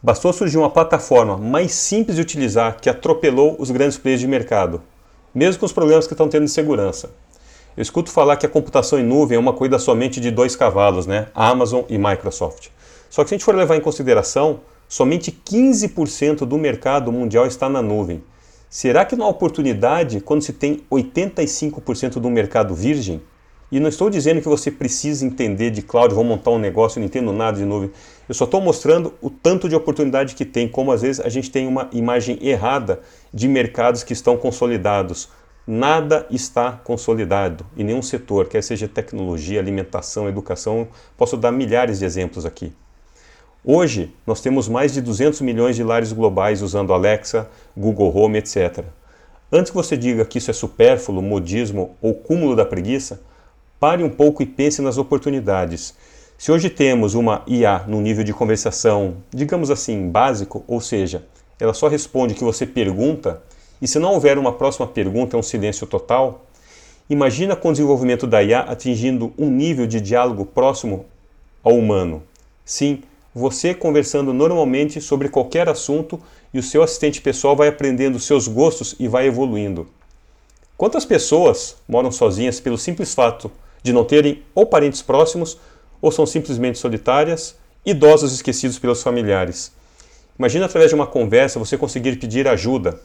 Bastou 0.00 0.32
surgir 0.32 0.56
uma 0.56 0.70
plataforma 0.70 1.36
mais 1.36 1.74
simples 1.74 2.14
de 2.14 2.22
utilizar 2.22 2.76
que 2.80 2.88
atropelou 2.88 3.56
os 3.58 3.72
grandes 3.72 3.98
players 3.98 4.20
de 4.20 4.28
mercado, 4.28 4.80
mesmo 5.34 5.58
com 5.58 5.66
os 5.66 5.72
problemas 5.72 6.06
que 6.06 6.14
estão 6.14 6.28
tendo 6.28 6.44
de 6.44 6.52
segurança. 6.52 7.10
Eu 7.76 7.82
escuto 7.82 8.08
falar 8.08 8.36
que 8.36 8.46
a 8.46 8.48
computação 8.48 9.00
em 9.00 9.04
nuvem 9.04 9.34
é 9.34 9.40
uma 9.40 9.52
coisa 9.52 9.80
somente 9.80 10.20
de 10.20 10.30
dois 10.30 10.54
cavalos, 10.54 11.08
né? 11.08 11.26
Amazon 11.34 11.82
e 11.88 11.98
Microsoft. 11.98 12.68
Só 13.08 13.24
que 13.24 13.30
se 13.30 13.34
a 13.34 13.36
gente 13.36 13.44
for 13.44 13.56
levar 13.56 13.74
em 13.74 13.80
consideração 13.80 14.60
Somente 14.90 15.30
15% 15.30 16.38
do 16.38 16.58
mercado 16.58 17.12
mundial 17.12 17.46
está 17.46 17.68
na 17.68 17.80
nuvem. 17.80 18.24
Será 18.68 19.04
que 19.04 19.14
não 19.14 19.24
há 19.24 19.28
oportunidade 19.28 20.20
quando 20.20 20.42
se 20.42 20.52
tem 20.52 20.82
85% 20.90 22.14
do 22.14 22.28
mercado 22.28 22.74
virgem? 22.74 23.22
E 23.70 23.78
não 23.78 23.88
estou 23.88 24.10
dizendo 24.10 24.42
que 24.42 24.48
você 24.48 24.68
precisa 24.68 25.24
entender 25.24 25.70
de 25.70 25.80
cloud, 25.80 26.12
vou 26.12 26.24
montar 26.24 26.50
um 26.50 26.58
negócio, 26.58 26.98
não 26.98 27.06
entendo 27.06 27.32
nada 27.32 27.58
de 27.58 27.64
nuvem. 27.64 27.92
Eu 28.28 28.34
só 28.34 28.46
estou 28.46 28.60
mostrando 28.60 29.14
o 29.22 29.30
tanto 29.30 29.68
de 29.68 29.76
oportunidade 29.76 30.34
que 30.34 30.44
tem, 30.44 30.66
como 30.66 30.90
às 30.90 31.02
vezes 31.02 31.24
a 31.24 31.28
gente 31.28 31.52
tem 31.52 31.68
uma 31.68 31.88
imagem 31.92 32.36
errada 32.42 32.98
de 33.32 33.46
mercados 33.46 34.02
que 34.02 34.12
estão 34.12 34.36
consolidados. 34.36 35.28
Nada 35.64 36.26
está 36.32 36.72
consolidado 36.72 37.64
em 37.76 37.84
nenhum 37.84 38.02
setor, 38.02 38.48
quer 38.48 38.60
seja 38.60 38.88
tecnologia, 38.88 39.60
alimentação, 39.60 40.28
educação. 40.28 40.88
Posso 41.16 41.36
dar 41.36 41.52
milhares 41.52 42.00
de 42.00 42.04
exemplos 42.04 42.44
aqui. 42.44 42.72
Hoje, 43.62 44.10
nós 44.26 44.40
temos 44.40 44.68
mais 44.68 44.94
de 44.94 45.02
200 45.02 45.42
milhões 45.42 45.76
de 45.76 45.84
lares 45.84 46.12
globais 46.12 46.62
usando 46.62 46.94
Alexa, 46.94 47.46
Google 47.76 48.10
Home, 48.16 48.38
etc. 48.38 48.84
Antes 49.52 49.70
que 49.70 49.76
você 49.76 49.98
diga 49.98 50.24
que 50.24 50.38
isso 50.38 50.50
é 50.50 50.54
supérfluo, 50.54 51.20
modismo 51.20 51.94
ou 52.00 52.14
cúmulo 52.14 52.56
da 52.56 52.64
preguiça, 52.64 53.20
pare 53.78 54.02
um 54.02 54.08
pouco 54.08 54.42
e 54.42 54.46
pense 54.46 54.80
nas 54.80 54.96
oportunidades. 54.96 55.94
Se 56.38 56.50
hoje 56.50 56.70
temos 56.70 57.14
uma 57.14 57.42
IA 57.46 57.84
no 57.86 58.00
nível 58.00 58.24
de 58.24 58.32
conversação, 58.32 59.16
digamos 59.30 59.70
assim, 59.70 60.08
básico, 60.08 60.64
ou 60.66 60.80
seja, 60.80 61.26
ela 61.58 61.74
só 61.74 61.86
responde 61.86 62.32
o 62.32 62.36
que 62.38 62.44
você 62.44 62.64
pergunta, 62.64 63.42
e 63.82 63.86
se 63.86 63.98
não 63.98 64.14
houver 64.14 64.38
uma 64.38 64.52
próxima 64.52 64.86
pergunta, 64.86 65.36
é 65.36 65.38
um 65.38 65.42
silêncio 65.42 65.86
total, 65.86 66.46
imagina 67.10 67.54
com 67.54 67.68
o 67.68 67.72
desenvolvimento 67.72 68.26
da 68.26 68.42
IA 68.42 68.60
atingindo 68.60 69.34
um 69.36 69.50
nível 69.50 69.86
de 69.86 70.00
diálogo 70.00 70.46
próximo 70.46 71.04
ao 71.62 71.74
humano. 71.76 72.22
Sim, 72.64 73.02
você 73.34 73.72
conversando 73.74 74.32
normalmente 74.32 75.00
sobre 75.00 75.28
qualquer 75.28 75.68
assunto 75.68 76.20
e 76.52 76.58
o 76.58 76.62
seu 76.62 76.82
assistente 76.82 77.20
pessoal 77.20 77.54
vai 77.54 77.68
aprendendo 77.68 78.18
seus 78.18 78.48
gostos 78.48 78.94
e 78.98 79.06
vai 79.06 79.26
evoluindo. 79.26 79.86
Quantas 80.76 81.04
pessoas 81.04 81.76
moram 81.88 82.10
sozinhas 82.10 82.58
pelo 82.58 82.78
simples 82.78 83.14
fato 83.14 83.50
de 83.82 83.92
não 83.92 84.04
terem 84.04 84.42
ou 84.54 84.66
parentes 84.66 85.02
próximos 85.02 85.58
ou 86.00 86.10
são 86.10 86.26
simplesmente 86.26 86.78
solitárias, 86.78 87.54
idosos 87.84 88.32
esquecidos 88.32 88.78
pelos 88.78 89.02
familiares? 89.02 89.72
Imagina 90.38 90.64
através 90.64 90.90
de 90.90 90.94
uma 90.94 91.06
conversa 91.06 91.58
você 91.58 91.76
conseguir 91.76 92.18
pedir 92.18 92.48
ajuda, 92.48 92.98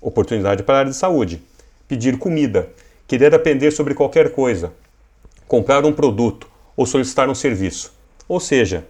oportunidade 0.00 0.62
para 0.62 0.76
a 0.76 0.78
área 0.78 0.90
de 0.90 0.96
saúde, 0.96 1.42
pedir 1.86 2.18
comida, 2.18 2.70
querer 3.06 3.34
aprender 3.34 3.70
sobre 3.72 3.94
qualquer 3.94 4.32
coisa, 4.32 4.72
comprar 5.46 5.84
um 5.84 5.92
produto 5.92 6.48
ou 6.76 6.86
solicitar 6.86 7.28
um 7.28 7.34
serviço. 7.34 7.92
Ou 8.26 8.40
seja, 8.40 8.86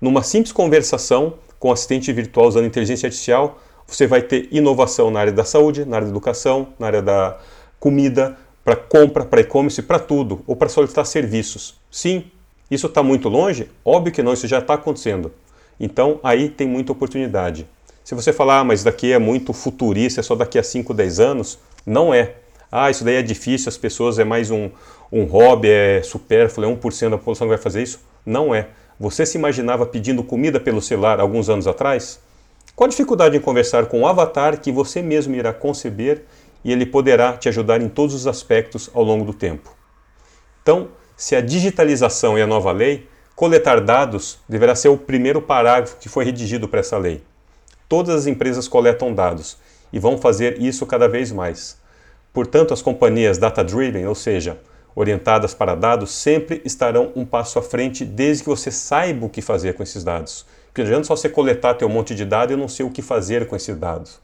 numa 0.00 0.22
simples 0.22 0.52
conversação 0.52 1.34
com 1.58 1.72
assistente 1.72 2.12
virtual 2.12 2.46
usando 2.46 2.66
inteligência 2.66 3.06
artificial, 3.06 3.58
você 3.86 4.06
vai 4.06 4.22
ter 4.22 4.48
inovação 4.50 5.10
na 5.10 5.20
área 5.20 5.32
da 5.32 5.44
saúde, 5.44 5.84
na 5.84 5.96
área 5.96 6.06
da 6.06 6.12
educação, 6.12 6.68
na 6.78 6.86
área 6.86 7.02
da 7.02 7.38
comida, 7.80 8.36
para 8.64 8.76
compra, 8.76 9.24
para 9.24 9.40
e-commerce, 9.40 9.80
para 9.82 9.98
tudo, 9.98 10.42
ou 10.46 10.54
para 10.54 10.68
solicitar 10.68 11.06
serviços. 11.06 11.74
Sim, 11.90 12.24
isso 12.70 12.86
está 12.86 13.02
muito 13.02 13.28
longe? 13.28 13.70
Óbvio 13.84 14.12
que 14.12 14.22
não, 14.22 14.34
isso 14.34 14.46
já 14.46 14.58
está 14.58 14.74
acontecendo. 14.74 15.32
Então 15.80 16.20
aí 16.22 16.48
tem 16.48 16.66
muita 16.68 16.92
oportunidade. 16.92 17.66
Se 18.04 18.14
você 18.14 18.32
falar, 18.32 18.60
ah, 18.60 18.64
mas 18.64 18.82
daqui 18.82 19.12
é 19.12 19.18
muito 19.18 19.52
futurista, 19.52 20.20
é 20.20 20.22
só 20.22 20.34
daqui 20.34 20.58
a 20.58 20.62
5, 20.62 20.94
10 20.94 21.20
anos, 21.20 21.58
não 21.84 22.12
é. 22.12 22.34
Ah, 22.70 22.90
isso 22.90 23.04
daí 23.04 23.16
é 23.16 23.22
difícil, 23.22 23.68
as 23.68 23.78
pessoas 23.78 24.18
é 24.18 24.24
mais 24.24 24.50
um, 24.50 24.70
um 25.10 25.24
hobby, 25.24 25.68
é 25.68 26.02
supérfluo, 26.02 26.70
é 26.70 26.74
1% 26.74 27.10
da 27.10 27.18
população 27.18 27.46
que 27.46 27.54
vai 27.54 27.58
fazer 27.62 27.82
isso. 27.82 28.00
Não 28.24 28.54
é. 28.54 28.68
Você 29.00 29.24
se 29.24 29.38
imaginava 29.38 29.86
pedindo 29.86 30.24
comida 30.24 30.58
pelo 30.58 30.82
celular 30.82 31.20
alguns 31.20 31.48
anos 31.48 31.68
atrás? 31.68 32.18
Qual 32.74 32.86
a 32.86 32.90
dificuldade 32.90 33.36
em 33.36 33.40
conversar 33.40 33.86
com 33.86 34.00
um 34.00 34.06
avatar 34.06 34.60
que 34.60 34.72
você 34.72 35.00
mesmo 35.00 35.36
irá 35.36 35.52
conceber 35.52 36.24
e 36.64 36.72
ele 36.72 36.84
poderá 36.84 37.36
te 37.36 37.48
ajudar 37.48 37.80
em 37.80 37.88
todos 37.88 38.12
os 38.12 38.26
aspectos 38.26 38.90
ao 38.92 39.04
longo 39.04 39.24
do 39.24 39.32
tempo? 39.32 39.72
Então, 40.62 40.88
se 41.16 41.36
a 41.36 41.40
digitalização 41.40 42.36
é 42.36 42.42
a 42.42 42.46
nova 42.46 42.72
lei, 42.72 43.08
coletar 43.36 43.80
dados 43.80 44.40
deverá 44.48 44.74
ser 44.74 44.88
o 44.88 44.98
primeiro 44.98 45.40
parágrafo 45.40 45.96
que 45.98 46.08
foi 46.08 46.24
redigido 46.24 46.66
para 46.66 46.80
essa 46.80 46.98
lei. 46.98 47.22
Todas 47.88 48.16
as 48.16 48.26
empresas 48.26 48.66
coletam 48.66 49.14
dados 49.14 49.58
e 49.92 50.00
vão 50.00 50.18
fazer 50.18 50.60
isso 50.60 50.84
cada 50.84 51.08
vez 51.08 51.30
mais. 51.30 51.78
Portanto, 52.32 52.74
as 52.74 52.82
companhias 52.82 53.38
data-driven, 53.38 54.06
ou 54.06 54.14
seja, 54.16 54.58
orientadas 54.98 55.54
para 55.54 55.76
dados 55.76 56.10
sempre 56.10 56.60
estarão 56.64 57.12
um 57.14 57.24
passo 57.24 57.56
à 57.56 57.62
frente 57.62 58.04
desde 58.04 58.42
que 58.42 58.48
você 58.48 58.68
saiba 58.68 59.26
o 59.26 59.28
que 59.28 59.40
fazer 59.40 59.74
com 59.74 59.82
esses 59.84 60.02
dados. 60.02 60.44
Porque 60.66 60.82
não 60.82 60.88
adianta 60.88 61.06
só 61.06 61.14
você 61.14 61.28
coletar 61.28 61.74
ter 61.74 61.84
um 61.84 61.88
monte 61.88 62.16
de 62.16 62.24
dados 62.24 62.52
e 62.52 62.58
não 62.58 62.66
sei 62.66 62.84
o 62.84 62.90
que 62.90 63.00
fazer 63.00 63.46
com 63.46 63.54
esses 63.54 63.76
dados. 63.76 64.18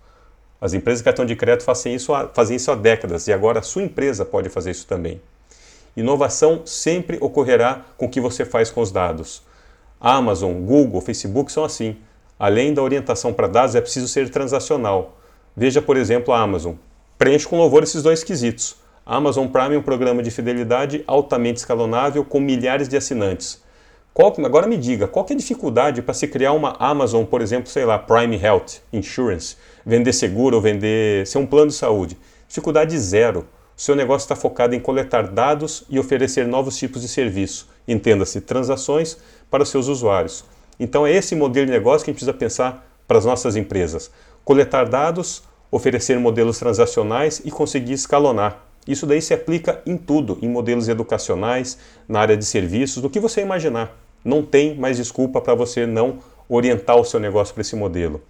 As 0.61 0.75
empresas 0.75 0.99
de 0.99 1.05
cartão 1.05 1.25
de 1.25 1.37
crédito 1.37 1.63
fazem 1.65 1.95
isso, 1.95 2.13
há, 2.13 2.27
fazem 2.27 2.57
isso 2.57 2.73
há 2.73 2.75
décadas 2.75 3.29
e 3.29 3.33
agora 3.33 3.61
a 3.61 3.63
sua 3.63 3.83
empresa 3.83 4.25
pode 4.25 4.49
fazer 4.49 4.73
isso 4.73 4.85
também. 4.85 5.21
Inovação 5.97 6.63
sempre 6.65 7.19
ocorrerá 7.21 7.85
com 7.97 8.07
o 8.07 8.09
que 8.09 8.21
você 8.21 8.45
faz 8.45 8.69
com 8.69 8.81
os 8.81 8.91
dados. 8.91 9.43
Amazon, 10.01 10.55
Google, 10.55 11.01
Facebook 11.01 11.53
são 11.53 11.65
assim. 11.65 11.97
Além 12.37 12.75
da 12.75 12.83
orientação 12.83 13.33
para 13.33 13.47
dados, 13.47 13.77
é 13.77 13.81
preciso 13.81 14.09
ser 14.09 14.29
transacional. 14.29 15.17
Veja, 15.57 15.81
por 15.81 15.97
exemplo, 15.97 16.35
a 16.35 16.41
Amazon. 16.41 16.75
Preenche 17.17 17.47
com 17.47 17.59
louvor 17.59 17.85
esses 17.85 18.03
dois 18.03 18.25
quesitos. 18.25 18.83
Amazon 19.07 19.47
Prime 19.49 19.75
é 19.75 19.79
um 19.79 19.83
programa 19.83 20.23
de 20.23 20.31
fidelidade 20.31 21.05
altamente 21.07 21.59
escalonável 21.59 22.25
com 22.25 22.41
milhares 22.41 22.89
de 22.89 22.97
assinantes. 22.97 23.63
Qual, 24.15 24.35
agora 24.43 24.67
me 24.67 24.79
diga, 24.79 25.07
qual 25.07 25.27
é 25.29 25.35
a 25.35 25.37
dificuldade 25.37 26.01
para 26.01 26.15
se 26.15 26.27
criar 26.27 26.53
uma 26.53 26.75
Amazon, 26.79 27.27
por 27.27 27.43
exemplo, 27.43 27.69
sei 27.69 27.85
lá, 27.85 27.99
Prime 27.99 28.35
Health 28.43 28.81
Insurance, 28.91 29.57
vender 29.85 30.15
seguro 30.15 30.57
ou 30.57 30.63
vender, 30.63 31.27
ser 31.27 31.37
um 31.37 31.45
plano 31.45 31.67
de 31.67 31.75
saúde? 31.75 32.17
Dificuldade 32.49 32.99
zero. 32.99 33.47
O 33.77 33.81
seu 33.81 33.95
negócio 33.95 34.25
está 34.25 34.35
focado 34.35 34.75
em 34.75 34.81
coletar 34.81 35.29
dados 35.29 35.85
e 35.91 35.99
oferecer 35.99 36.47
novos 36.47 36.75
tipos 36.79 37.03
de 37.03 37.09
serviço, 37.09 37.69
entenda-se, 37.87 38.41
transações 38.41 39.19
para 39.51 39.65
os 39.65 39.69
seus 39.69 39.87
usuários. 39.87 40.47
Então 40.81 41.07
é 41.07 41.13
esse 41.13 41.37
modelo 41.37 41.67
de 41.67 41.73
negócio 41.73 42.07
que 42.07 42.11
a 42.11 42.13
gente 42.13 42.25
precisa 42.25 42.33
pensar 42.33 42.89
para 43.07 43.19
as 43.19 43.27
nossas 43.27 43.55
empresas. 43.55 44.11
Coletar 44.47 44.89
dados, 44.89 45.43
oferecer 45.71 46.19
modelos 46.19 46.59
transacionais 46.59 47.43
e 47.45 47.51
conseguir 47.51 47.93
escalonar. 47.93 48.65
Isso 48.87 49.07
daí 49.07 49.23
se 49.23 49.33
aplica 49.33 49.81
em 49.87 49.97
tudo, 49.97 50.39
em 50.43 50.49
modelos 50.49 50.89
educacionais, 50.89 51.79
na 52.09 52.21
área 52.21 52.37
de 52.37 52.45
serviços, 52.45 53.03
no 53.03 53.09
que 53.09 53.19
você 53.19 53.41
imaginar. 53.41 53.97
Não 54.25 54.43
tem 54.43 54.75
mais 54.75 54.97
desculpa 54.97 55.41
para 55.41 55.55
você 55.55 55.87
não 55.87 56.19
orientar 56.49 56.97
o 56.97 57.05
seu 57.05 57.19
negócio 57.19 57.55
para 57.55 57.63
esse 57.63 57.75
modelo. 57.75 58.23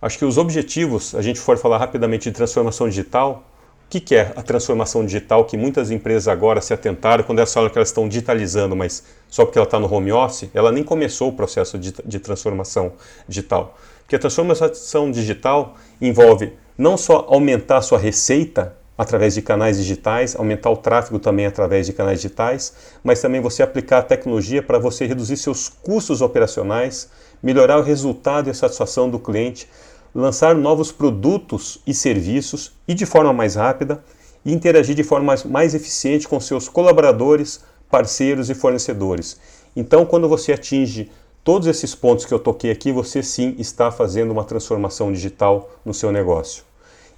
Acho 0.00 0.18
que 0.18 0.24
os 0.24 0.36
objetivos, 0.36 1.14
a 1.14 1.22
gente 1.22 1.40
for 1.40 1.56
falar 1.56 1.78
rapidamente 1.78 2.28
de 2.30 2.36
transformação 2.36 2.88
digital, 2.88 3.44
o 3.86 3.88
que, 3.88 4.00
que 4.00 4.14
é 4.14 4.32
a 4.36 4.42
transformação 4.42 5.04
digital 5.04 5.44
que 5.44 5.56
muitas 5.56 5.90
empresas 5.90 6.28
agora 6.28 6.60
se 6.60 6.74
atentaram 6.74 7.24
quando 7.24 7.38
elas 7.38 7.52
falam 7.52 7.70
que 7.70 7.78
elas 7.78 7.88
estão 7.88 8.08
digitalizando, 8.08 8.74
mas 8.74 9.04
só 9.28 9.44
porque 9.44 9.58
ela 9.58 9.66
está 9.66 9.78
no 9.78 9.92
home 9.92 10.12
office, 10.12 10.50
ela 10.52 10.72
nem 10.72 10.82
começou 10.82 11.28
o 11.28 11.32
processo 11.32 11.78
de, 11.78 11.94
de 12.04 12.18
transformação 12.18 12.92
digital. 13.28 13.78
Porque 14.00 14.16
a 14.16 14.18
transformação 14.18 15.10
digital 15.10 15.76
envolve 16.00 16.52
não 16.76 16.96
só 16.96 17.26
aumentar 17.28 17.78
a 17.78 17.82
sua 17.82 17.98
receita 17.98 18.76
através 18.96 19.34
de 19.34 19.42
canais 19.42 19.76
digitais, 19.76 20.36
aumentar 20.36 20.70
o 20.70 20.76
tráfego 20.76 21.18
também 21.18 21.46
através 21.46 21.86
de 21.86 21.92
canais 21.92 22.20
digitais, 22.20 22.72
mas 23.02 23.20
também 23.20 23.40
você 23.40 23.62
aplicar 23.62 23.98
a 23.98 24.02
tecnologia 24.02 24.62
para 24.62 24.78
você 24.78 25.06
reduzir 25.06 25.36
seus 25.36 25.68
custos 25.68 26.20
operacionais, 26.20 27.08
melhorar 27.42 27.78
o 27.78 27.82
resultado 27.82 28.48
e 28.48 28.50
a 28.50 28.54
satisfação 28.54 29.10
do 29.10 29.18
cliente, 29.18 29.68
lançar 30.14 30.54
novos 30.54 30.92
produtos 30.92 31.80
e 31.86 31.92
serviços 31.92 32.72
e 32.86 32.94
de 32.94 33.04
forma 33.04 33.32
mais 33.32 33.56
rápida 33.56 34.02
e 34.44 34.52
interagir 34.52 34.94
de 34.94 35.02
forma 35.02 35.34
mais 35.46 35.74
eficiente 35.74 36.28
com 36.28 36.38
seus 36.38 36.68
colaboradores, 36.68 37.64
parceiros 37.90 38.48
e 38.48 38.54
fornecedores. 38.54 39.40
Então, 39.74 40.06
quando 40.06 40.28
você 40.28 40.52
atinge 40.52 41.10
todos 41.42 41.66
esses 41.66 41.94
pontos 41.94 42.24
que 42.24 42.32
eu 42.32 42.38
toquei 42.38 42.70
aqui, 42.70 42.92
você 42.92 43.22
sim 43.22 43.56
está 43.58 43.90
fazendo 43.90 44.30
uma 44.30 44.44
transformação 44.44 45.12
digital 45.12 45.70
no 45.84 45.92
seu 45.92 46.12
negócio. 46.12 46.62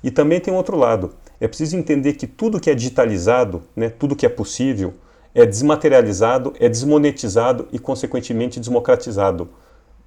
E 0.03 0.11
também 0.11 0.41
tem 0.41 0.55
outro 0.55 0.77
lado. 0.77 1.13
É 1.41 1.47
preciso 1.47 1.77
entender 1.77 2.15
que 2.15 2.27
tudo 2.27 2.61
que 2.61 2.71
é 2.71 2.75
digitalizado, 2.75 3.63
né, 3.75 3.89
tudo 3.89 4.17
que 4.17 4.25
é 4.25 4.29
possível, 4.29 4.95
é 5.35 5.45
desmaterializado, 5.45 6.55
é 6.59 6.69
desmonetizado 6.69 7.69
e, 7.71 7.79
consequentemente, 7.79 8.59
democratizado. 8.59 9.45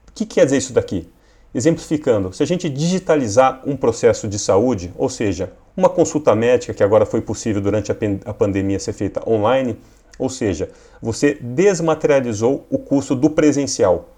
O 0.08 0.12
que 0.14 0.26
quer 0.26 0.46
dizer 0.46 0.58
isso 0.58 0.74
daqui? 0.74 1.08
Exemplificando, 1.54 2.34
se 2.34 2.44
a 2.44 2.46
gente 2.46 2.70
digitalizar 2.70 3.62
um 3.66 3.76
processo 3.76 4.28
de 4.28 4.38
saúde, 4.38 4.92
ou 4.98 5.10
seja, 5.10 5.54
uma 5.76 5.90
consulta 5.90 6.36
médica 6.36 6.74
que 6.74 6.84
agora 6.84 7.06
foi 7.06 7.22
possível 7.22 7.62
durante 7.62 7.92
a, 7.92 8.34
pandemia 8.34 8.80
ser 8.80 8.94
feita 8.94 9.28
online, 9.28 9.78
ou 10.18 10.30
seja, 10.30 10.70
você 11.02 11.38
desmaterializou 11.40 12.68
o 12.70 12.78
custo 12.78 13.16
do 13.16 13.30
presencial 13.30 14.10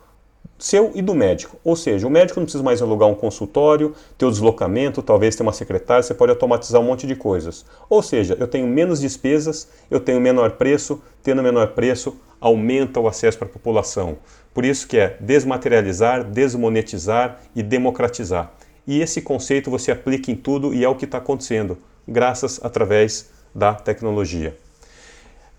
seu 0.62 0.92
e 0.94 1.02
do 1.02 1.16
médico. 1.16 1.58
Ou 1.64 1.76
seja, 1.76 2.06
o 2.06 2.10
médico 2.10 2.40
não 2.40 2.46
precisa 2.46 2.64
mais 2.64 2.82
alugar 2.82 3.10
um 3.10 3.16
consultório, 3.16 3.96
ter 4.16 4.26
o 4.26 4.32
deslocamento, 4.32 5.02
talvez 5.02 5.36
ter 5.36 5.42
uma 5.42 5.52
secretária, 5.52 6.04
você 6.04 6.14
pode 6.14 6.32
automatizar 6.32 6.80
um 6.80 6.84
monte 6.84 7.08
de 7.08 7.16
coisas. 7.16 7.66
Ou 7.90 8.04
seja, 8.04 8.38
eu 8.40 8.48
tenho 8.48 8.68
menos 8.68 9.02
despesas, 9.02 9.68
eu 9.90 10.00
tenho 10.00 10.22
menor 10.22 10.52
preço, 10.52 11.02
tendo 11.24 11.42
menor 11.42 11.70
preço, 11.70 12.16
aumenta 12.40 13.00
o 13.00 13.08
acesso 13.08 13.40
para 13.40 13.48
a 13.48 13.52
população. 13.52 14.18
Por 14.54 14.64
isso 14.64 14.88
que 14.88 14.98
é 14.98 15.18
desmaterializar, 15.20 16.24
desmonetizar 16.24 17.40
e 17.56 17.64
democratizar. 17.64 18.54
E 18.86 19.02
esse 19.02 19.22
conceito 19.22 19.72
você 19.72 19.92
aplica 19.92 20.30
em 20.30 20.36
tudo 20.36 20.76
e 20.76 20.84
é 20.84 20.88
o 20.88 20.96
que 20.96 21.06
está 21.06 21.18
acontecendo, 21.18 21.78
graças 22.08 22.60
através 22.64 23.32
da 23.54 23.74
tecnologia. 23.74 24.56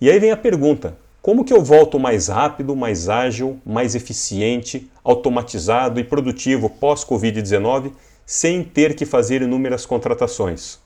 E 0.00 0.08
aí 0.08 0.18
vem 0.20 0.30
a 0.30 0.36
pergunta: 0.36 0.96
como 1.22 1.44
que 1.44 1.52
eu 1.52 1.62
volto 1.62 2.00
mais 2.00 2.26
rápido, 2.26 2.74
mais 2.74 3.08
ágil, 3.08 3.60
mais 3.64 3.94
eficiente, 3.94 4.90
automatizado 5.04 6.00
e 6.00 6.04
produtivo 6.04 6.68
pós-Covid-19 6.68 7.92
sem 8.26 8.64
ter 8.64 8.96
que 8.96 9.06
fazer 9.06 9.40
inúmeras 9.40 9.86
contratações? 9.86 10.80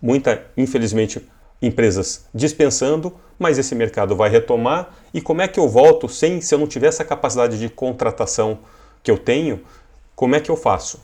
Muita, 0.00 0.46
infelizmente, 0.56 1.28
empresas 1.60 2.26
dispensando, 2.32 3.12
mas 3.36 3.58
esse 3.58 3.74
mercado 3.74 4.14
vai 4.14 4.30
retomar. 4.30 4.94
E 5.12 5.20
como 5.20 5.42
é 5.42 5.48
que 5.48 5.58
eu 5.58 5.68
volto 5.68 6.08
sem, 6.08 6.40
se 6.40 6.54
eu 6.54 6.58
não 6.60 6.68
tiver 6.68 6.86
essa 6.86 7.04
capacidade 7.04 7.58
de 7.58 7.68
contratação 7.68 8.60
que 9.02 9.10
eu 9.10 9.18
tenho, 9.18 9.60
como 10.14 10.36
é 10.36 10.40
que 10.40 10.52
eu 10.52 10.56
faço? 10.56 11.00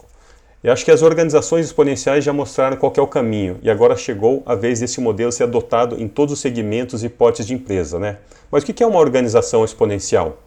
Eu 0.62 0.72
acho 0.72 0.84
que 0.84 0.92
as 0.92 1.02
organizações 1.02 1.66
exponenciais 1.66 2.22
já 2.22 2.32
mostraram 2.32 2.76
qual 2.76 2.92
é 2.96 3.00
o 3.00 3.06
caminho 3.06 3.58
e 3.64 3.68
agora 3.68 3.96
chegou 3.96 4.44
a 4.46 4.54
vez 4.54 4.78
desse 4.78 5.00
modelo 5.00 5.32
ser 5.32 5.42
adotado 5.42 6.00
em 6.00 6.06
todos 6.06 6.34
os 6.34 6.40
segmentos 6.40 7.02
e 7.02 7.08
portes 7.08 7.44
de 7.44 7.52
empresa. 7.52 7.98
Né? 7.98 8.18
Mas 8.48 8.62
o 8.62 8.66
que 8.66 8.80
é 8.80 8.86
uma 8.86 9.00
organização 9.00 9.64
exponencial? 9.64 10.38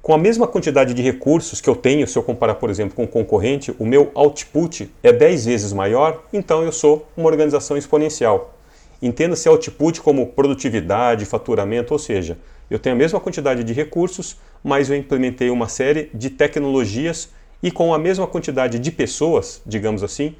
Com 0.00 0.14
a 0.14 0.18
mesma 0.18 0.46
quantidade 0.46 0.94
de 0.94 1.02
recursos 1.02 1.60
que 1.60 1.68
eu 1.68 1.76
tenho, 1.76 2.06
se 2.06 2.16
eu 2.16 2.22
comparar, 2.22 2.54
por 2.54 2.70
exemplo, 2.70 2.96
com 2.96 3.02
um 3.02 3.06
concorrente, 3.06 3.76
o 3.78 3.84
meu 3.84 4.10
output 4.14 4.90
é 5.02 5.12
10 5.12 5.44
vezes 5.44 5.72
maior, 5.72 6.22
então 6.32 6.62
eu 6.62 6.72
sou 6.72 7.06
uma 7.14 7.26
organização 7.26 7.76
exponencial. 7.76 8.54
Entenda-se 9.02 9.48
output 9.50 10.00
como 10.00 10.28
produtividade, 10.28 11.26
faturamento, 11.26 11.92
ou 11.92 11.98
seja, 11.98 12.38
eu 12.70 12.78
tenho 12.78 12.94
a 12.94 12.98
mesma 12.98 13.20
quantidade 13.20 13.62
de 13.62 13.74
recursos, 13.74 14.38
mas 14.64 14.88
eu 14.88 14.96
implementei 14.96 15.50
uma 15.50 15.68
série 15.68 16.08
de 16.14 16.30
tecnologias 16.30 17.28
e 17.62 17.70
com 17.70 17.92
a 17.92 17.98
mesma 17.98 18.26
quantidade 18.26 18.78
de 18.78 18.90
pessoas, 18.90 19.62
digamos 19.64 20.02
assim, 20.02 20.34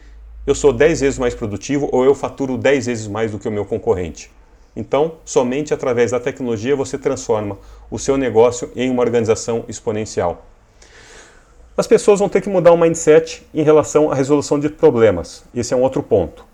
eu 0.47 0.55
sou 0.55 0.73
10 0.73 1.01
vezes 1.01 1.19
mais 1.19 1.35
produtivo 1.35 1.89
ou 1.91 2.05
eu 2.05 2.15
faturo 2.15 2.57
10 2.57 2.87
vezes 2.87 3.09
mais 3.09 3.33
do 3.33 3.39
que 3.39 3.49
o 3.49 3.53
meu 3.53 3.65
concorrente. 3.65 4.31
Então, 4.77 5.15
somente 5.25 5.73
através 5.73 6.11
da 6.11 6.21
tecnologia 6.21 6.77
você 6.77 6.99
transforma 6.99 7.59
o 7.91 7.99
seu 7.99 8.17
negócio 8.17 8.71
em 8.77 8.91
uma 8.91 9.03
organização 9.03 9.65
exponencial. 9.67 10.45
As 11.77 11.87
pessoas 11.87 12.21
vão 12.21 12.29
ter 12.29 12.41
que 12.41 12.49
mudar 12.49 12.73
o 12.73 12.77
mindset 12.77 13.47
em 13.53 13.63
relação 13.63 14.11
à 14.11 14.15
resolução 14.15 14.59
de 14.59 14.69
problemas. 14.69 15.45
Esse 15.55 15.75
é 15.75 15.77
um 15.77 15.83
outro 15.83 16.03
ponto. 16.03 16.45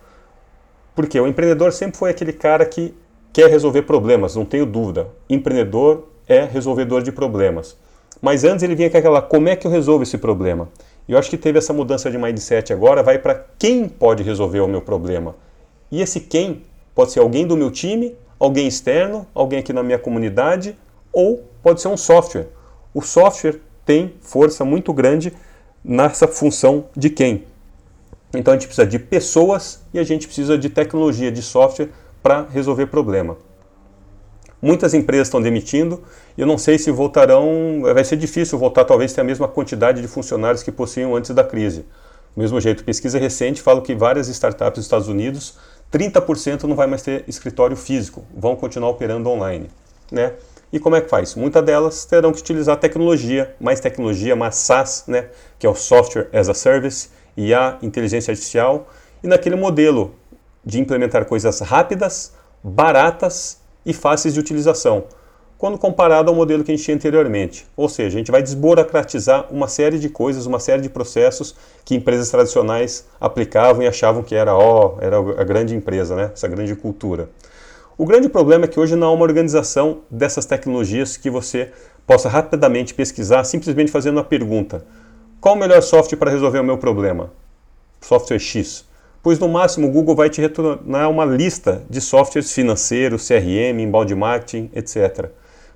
Porque 0.94 1.18
o 1.18 1.26
empreendedor 1.26 1.72
sempre 1.72 1.98
foi 1.98 2.10
aquele 2.10 2.32
cara 2.32 2.64
que 2.64 2.94
quer 3.32 3.48
resolver 3.48 3.82
problemas, 3.82 4.36
não 4.36 4.44
tenho 4.44 4.66
dúvida. 4.66 5.08
Empreendedor 5.28 6.08
é 6.26 6.44
resolvedor 6.44 7.02
de 7.02 7.12
problemas. 7.12 7.76
Mas 8.22 8.44
antes 8.44 8.62
ele 8.62 8.76
vinha 8.76 8.88
com 8.88 8.96
aquela, 8.96 9.20
como 9.20 9.48
é 9.48 9.56
que 9.56 9.66
eu 9.66 9.70
resolvo 9.70 10.04
esse 10.04 10.16
problema? 10.16 10.68
E 11.08 11.12
eu 11.12 11.18
acho 11.18 11.28
que 11.28 11.36
teve 11.36 11.58
essa 11.58 11.72
mudança 11.72 12.08
de 12.08 12.16
mindset 12.16 12.72
agora, 12.72 13.02
vai 13.02 13.18
para 13.18 13.34
quem 13.58 13.88
pode 13.88 14.22
resolver 14.22 14.60
o 14.60 14.68
meu 14.68 14.80
problema. 14.80 15.34
E 15.90 16.00
esse 16.00 16.20
quem 16.20 16.62
pode 16.94 17.10
ser 17.10 17.18
alguém 17.18 17.44
do 17.44 17.56
meu 17.56 17.68
time, 17.68 18.14
alguém 18.38 18.68
externo, 18.68 19.26
alguém 19.34 19.58
aqui 19.58 19.72
na 19.72 19.82
minha 19.82 19.98
comunidade, 19.98 20.76
ou 21.12 21.42
pode 21.64 21.80
ser 21.80 21.88
um 21.88 21.96
software. 21.96 22.46
O 22.94 23.02
software 23.02 23.60
tem 23.84 24.14
força 24.20 24.64
muito 24.64 24.92
grande 24.92 25.32
nessa 25.84 26.28
função 26.28 26.84
de 26.96 27.10
quem. 27.10 27.44
Então 28.32 28.54
a 28.54 28.56
gente 28.56 28.66
precisa 28.66 28.86
de 28.86 29.00
pessoas 29.00 29.82
e 29.92 29.98
a 29.98 30.04
gente 30.04 30.26
precisa 30.26 30.56
de 30.56 30.70
tecnologia, 30.70 31.32
de 31.32 31.42
software 31.42 31.88
para 32.22 32.46
resolver 32.48 32.86
problema. 32.86 33.36
Muitas 34.62 34.94
empresas 34.94 35.26
estão 35.26 35.42
demitindo 35.42 36.02
eu 36.36 36.46
não 36.46 36.56
sei 36.56 36.78
se 36.78 36.90
voltarão. 36.90 37.82
Vai 37.82 38.04
ser 38.04 38.16
difícil 38.16 38.58
voltar, 38.58 38.84
talvez, 38.84 39.12
ter 39.12 39.20
a 39.20 39.24
mesma 39.24 39.48
quantidade 39.48 40.00
de 40.00 40.08
funcionários 40.08 40.62
que 40.62 40.72
possuíam 40.72 41.14
antes 41.14 41.30
da 41.34 41.44
crise. 41.44 41.84
Do 42.34 42.40
mesmo 42.40 42.60
jeito, 42.60 42.84
pesquisa 42.84 43.18
recente 43.18 43.60
fala 43.60 43.82
que 43.82 43.94
várias 43.94 44.28
startups 44.28 44.76
dos 44.76 44.84
Estados 44.86 45.08
Unidos, 45.08 45.58
30% 45.92 46.62
não 46.62 46.74
vai 46.74 46.86
mais 46.86 47.02
ter 47.02 47.24
escritório 47.28 47.76
físico, 47.76 48.24
vão 48.34 48.56
continuar 48.56 48.88
operando 48.88 49.28
online. 49.28 49.68
Né? 50.10 50.32
E 50.72 50.78
como 50.78 50.96
é 50.96 51.02
que 51.02 51.10
faz? 51.10 51.34
Muitas 51.34 51.62
delas 51.62 52.06
terão 52.06 52.32
que 52.32 52.40
utilizar 52.40 52.78
tecnologia, 52.78 53.54
mais 53.60 53.80
tecnologia, 53.80 54.34
mais 54.34 54.54
SaaS, 54.54 55.04
né? 55.06 55.28
que 55.58 55.66
é 55.66 55.68
o 55.68 55.74
Software 55.74 56.30
as 56.32 56.48
a 56.48 56.54
Service, 56.54 57.10
e 57.36 57.54
a 57.54 57.78
inteligência 57.82 58.30
artificial, 58.30 58.88
e 59.22 59.26
naquele 59.26 59.56
modelo 59.56 60.14
de 60.64 60.78
implementar 60.80 61.24
coisas 61.24 61.60
rápidas, 61.60 62.34
baratas 62.62 63.61
e 63.84 63.92
fáceis 63.92 64.34
de 64.34 64.40
utilização, 64.40 65.04
quando 65.58 65.78
comparado 65.78 66.28
ao 66.28 66.34
modelo 66.34 66.64
que 66.64 66.72
a 66.72 66.74
gente 66.74 66.84
tinha 66.84 66.96
anteriormente. 66.96 67.66
Ou 67.76 67.88
seja, 67.88 68.16
a 68.16 68.18
gente 68.18 68.32
vai 68.32 68.42
desburocratizar 68.42 69.46
uma 69.50 69.68
série 69.68 69.98
de 69.98 70.08
coisas, 70.08 70.44
uma 70.44 70.58
série 70.58 70.82
de 70.82 70.88
processos 70.88 71.54
que 71.84 71.94
empresas 71.94 72.30
tradicionais 72.30 73.06
aplicavam 73.20 73.82
e 73.82 73.86
achavam 73.86 74.22
que 74.22 74.34
era, 74.34 74.54
ó, 74.54 74.96
era 75.00 75.18
a 75.18 75.44
grande 75.44 75.74
empresa, 75.74 76.16
né? 76.16 76.30
essa 76.34 76.48
grande 76.48 76.74
cultura. 76.74 77.28
O 77.96 78.04
grande 78.04 78.28
problema 78.28 78.64
é 78.64 78.68
que 78.68 78.80
hoje 78.80 78.96
não 78.96 79.08
há 79.08 79.12
uma 79.12 79.22
organização 79.22 80.00
dessas 80.10 80.46
tecnologias 80.46 81.16
que 81.16 81.30
você 81.30 81.70
possa 82.04 82.28
rapidamente 82.28 82.94
pesquisar, 82.94 83.44
simplesmente 83.44 83.92
fazendo 83.92 84.16
uma 84.16 84.24
pergunta: 84.24 84.84
qual 85.40 85.54
o 85.54 85.58
melhor 85.58 85.82
software 85.82 86.18
para 86.18 86.30
resolver 86.30 86.58
o 86.58 86.64
meu 86.64 86.78
problema? 86.78 87.30
Software 88.00 88.40
X 88.40 88.84
pois 89.22 89.38
no 89.38 89.48
máximo 89.48 89.86
o 89.86 89.90
Google 89.90 90.16
vai 90.16 90.28
te 90.28 90.40
retornar 90.40 91.08
uma 91.08 91.24
lista 91.24 91.84
de 91.88 92.00
softwares 92.00 92.52
financeiros, 92.52 93.28
CRM, 93.28 93.80
embalde 93.80 94.14
marketing, 94.14 94.68
etc. 94.74 95.30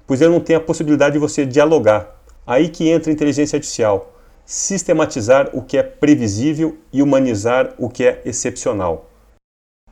Pois 0.06 0.20
ele 0.20 0.32
não 0.32 0.40
tem 0.40 0.56
a 0.56 0.61
possibilidade 0.61 1.12
de 1.12 1.18
você 1.18 1.46
dialogar. 1.46 2.20
Aí 2.46 2.68
que 2.68 2.88
entra 2.88 3.11
a 3.11 3.14
inteligência 3.14 3.56
artificial. 3.56 4.12
Sistematizar 4.44 5.50
o 5.52 5.62
que 5.62 5.78
é 5.78 5.82
previsível 5.82 6.76
e 6.92 7.02
humanizar 7.02 7.74
o 7.78 7.88
que 7.88 8.04
é 8.04 8.22
excepcional. 8.24 9.11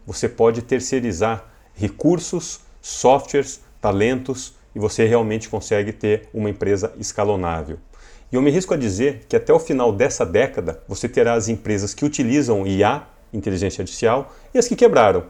Você 0.06 0.28
pode 0.28 0.62
terceirizar 0.62 1.44
recursos, 1.74 2.60
softwares, 2.80 3.60
talentos 3.80 4.54
e 4.74 4.78
você 4.78 5.06
realmente 5.06 5.48
consegue 5.48 5.92
ter 5.92 6.28
uma 6.32 6.50
empresa 6.50 6.92
escalonável. 6.98 7.78
E 8.30 8.36
eu 8.36 8.42
me 8.42 8.50
risco 8.50 8.74
a 8.74 8.76
dizer 8.76 9.26
que 9.28 9.36
até 9.36 9.52
o 9.52 9.58
final 9.58 9.92
dessa 9.92 10.26
década 10.26 10.82
você 10.88 11.08
terá 11.08 11.34
as 11.34 11.48
empresas 11.48 11.94
que 11.94 12.04
utilizam 12.04 12.66
IA 12.66 13.06
inteligência 13.34 13.82
artificial, 13.82 14.32
e 14.52 14.58
as 14.58 14.68
que 14.68 14.76
quebraram. 14.76 15.24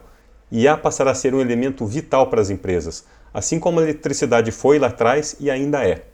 IA 0.53 0.77
passará 0.77 1.11
a 1.11 1.15
ser 1.15 1.35
um 1.35 1.41
elemento 1.41 1.85
vital 1.87 2.29
para 2.29 2.41
as 2.41 2.51
empresas, 2.51 3.05
assim 3.33 3.59
como 3.59 3.81
a 3.81 3.83
eletricidade 3.83 4.53
foi 4.53 4.79
lá 4.79 4.89
atrás 4.89 5.37
e 5.41 5.51
ainda 5.51 5.85
é. 5.85 6.05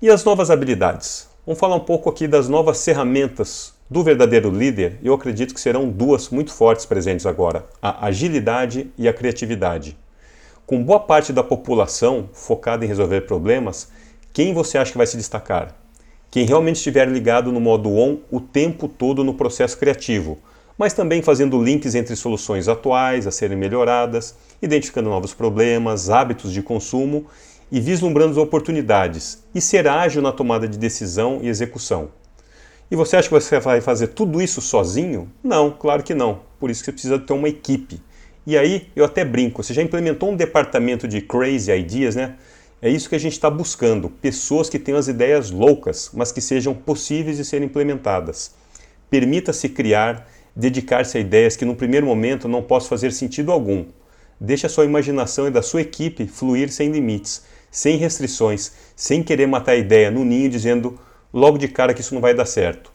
E 0.00 0.10
as 0.10 0.24
novas 0.24 0.50
habilidades? 0.50 1.28
Vamos 1.46 1.60
falar 1.60 1.76
um 1.76 1.80
pouco 1.80 2.08
aqui 2.08 2.26
das 2.26 2.48
novas 2.48 2.84
ferramentas 2.84 3.74
do 3.92 4.02
verdadeiro 4.02 4.50
líder, 4.50 4.98
eu 5.02 5.12
acredito 5.12 5.52
que 5.52 5.60
serão 5.60 5.88
duas 5.88 6.30
muito 6.30 6.50
fortes 6.50 6.86
presentes 6.86 7.26
agora: 7.26 7.66
a 7.80 8.06
agilidade 8.06 8.90
e 8.96 9.06
a 9.06 9.12
criatividade. 9.12 9.98
Com 10.64 10.82
boa 10.82 10.98
parte 10.98 11.32
da 11.32 11.44
população 11.44 12.30
focada 12.32 12.84
em 12.84 12.88
resolver 12.88 13.22
problemas, 13.22 13.88
quem 14.32 14.54
você 14.54 14.78
acha 14.78 14.92
que 14.92 14.96
vai 14.96 15.06
se 15.06 15.18
destacar? 15.18 15.76
Quem 16.30 16.46
realmente 16.46 16.76
estiver 16.76 17.06
ligado 17.06 17.52
no 17.52 17.60
modo 17.60 17.90
on 17.90 18.20
o 18.30 18.40
tempo 18.40 18.88
todo 18.88 19.22
no 19.22 19.34
processo 19.34 19.76
criativo, 19.76 20.38
mas 20.76 20.92
também 20.92 21.22
fazendo 21.22 21.62
links 21.62 21.94
entre 21.94 22.16
soluções 22.16 22.68
atuais 22.68 23.26
a 23.26 23.30
serem 23.30 23.56
melhoradas, 23.56 24.34
identificando 24.60 25.10
novos 25.10 25.34
problemas, 25.34 26.10
hábitos 26.10 26.52
de 26.52 26.62
consumo 26.62 27.26
e 27.70 27.80
vislumbrando 27.80 28.40
oportunidades, 28.40 29.42
e 29.54 29.60
ser 29.60 29.88
ágil 29.88 30.20
na 30.20 30.32
tomada 30.32 30.68
de 30.68 30.78
decisão 30.78 31.40
e 31.42 31.48
execução. 31.48 32.10
E 32.90 32.96
você 32.96 33.16
acha 33.16 33.28
que 33.28 33.34
você 33.34 33.58
vai 33.58 33.80
fazer 33.80 34.08
tudo 34.08 34.42
isso 34.42 34.60
sozinho? 34.60 35.32
Não, 35.42 35.70
claro 35.70 36.02
que 36.02 36.14
não. 36.14 36.40
Por 36.60 36.70
isso 36.70 36.80
que 36.80 36.86
você 36.86 36.92
precisa 36.92 37.18
ter 37.18 37.32
uma 37.32 37.48
equipe. 37.48 38.02
E 38.46 38.58
aí 38.58 38.88
eu 38.94 39.04
até 39.04 39.24
brinco, 39.24 39.62
você 39.62 39.72
já 39.72 39.80
implementou 39.80 40.30
um 40.30 40.36
departamento 40.36 41.08
de 41.08 41.22
crazy 41.22 41.72
ideas, 41.72 42.14
né? 42.14 42.36
É 42.82 42.90
isso 42.90 43.08
que 43.08 43.14
a 43.14 43.18
gente 43.18 43.32
está 43.32 43.48
buscando: 43.48 44.10
pessoas 44.10 44.68
que 44.68 44.78
tenham 44.78 44.98
as 44.98 45.08
ideias 45.08 45.50
loucas, 45.50 46.10
mas 46.12 46.32
que 46.32 46.40
sejam 46.40 46.74
possíveis 46.74 47.36
de 47.36 47.44
serem 47.44 47.66
implementadas. 47.66 48.54
Permita-se 49.08 49.68
criar, 49.68 50.28
dedicar-se 50.54 51.18
a 51.18 51.20
ideias 51.20 51.56
que 51.56 51.64
no 51.64 51.74
primeiro 51.74 52.06
momento 52.06 52.48
não 52.48 52.62
possam 52.62 52.90
fazer 52.90 53.12
sentido 53.12 53.50
algum. 53.50 53.86
Deixe 54.40 54.66
a 54.66 54.68
sua 54.68 54.84
imaginação 54.84 55.46
e 55.46 55.50
da 55.50 55.62
sua 55.62 55.82
equipe 55.82 56.26
fluir 56.26 56.70
sem 56.70 56.90
limites, 56.90 57.44
sem 57.70 57.96
restrições, 57.96 58.72
sem 58.94 59.22
querer 59.22 59.46
matar 59.46 59.72
a 59.72 59.76
ideia 59.76 60.10
no 60.10 60.24
ninho 60.24 60.50
dizendo 60.50 60.98
logo 61.32 61.56
de 61.56 61.68
cara 61.68 61.94
que 61.94 62.00
isso 62.00 62.14
não 62.14 62.20
vai 62.20 62.34
dar 62.34 62.46
certo. 62.46 62.92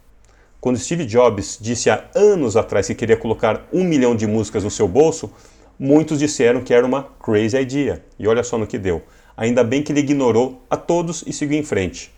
Quando 0.60 0.80
Steve 0.80 1.06
Jobs 1.06 1.58
disse 1.62 1.90
há 1.90 2.10
anos 2.16 2.58
atrás 2.58 2.88
que 2.88 2.96
queria 2.96 3.16
colocar 3.16 3.68
um 3.72 3.84
milhão 3.84 4.16
de 4.16 4.28
músicas 4.28 4.64
no 4.64 4.72
seu 4.72 4.88
bolso, 4.88 5.32
muitos 5.80 6.20
disseram 6.20 6.62
que 6.62 6.74
era 6.74 6.86
uma 6.86 7.04
crazy 7.24 7.58
idea. 7.58 8.04
E 8.18 8.28
olha 8.28 8.44
só 8.44 8.58
no 8.58 8.68
que 8.68 8.78
deu. 8.78 9.02
Ainda 9.36 9.64
bem 9.64 9.84
que 9.84 9.92
ele 9.92 10.00
ignorou 10.00 10.62
a 10.70 10.76
todos 10.76 11.24
e 11.28 11.32
seguiu 11.32 11.60
em 11.60 11.64
frente. 11.64 12.12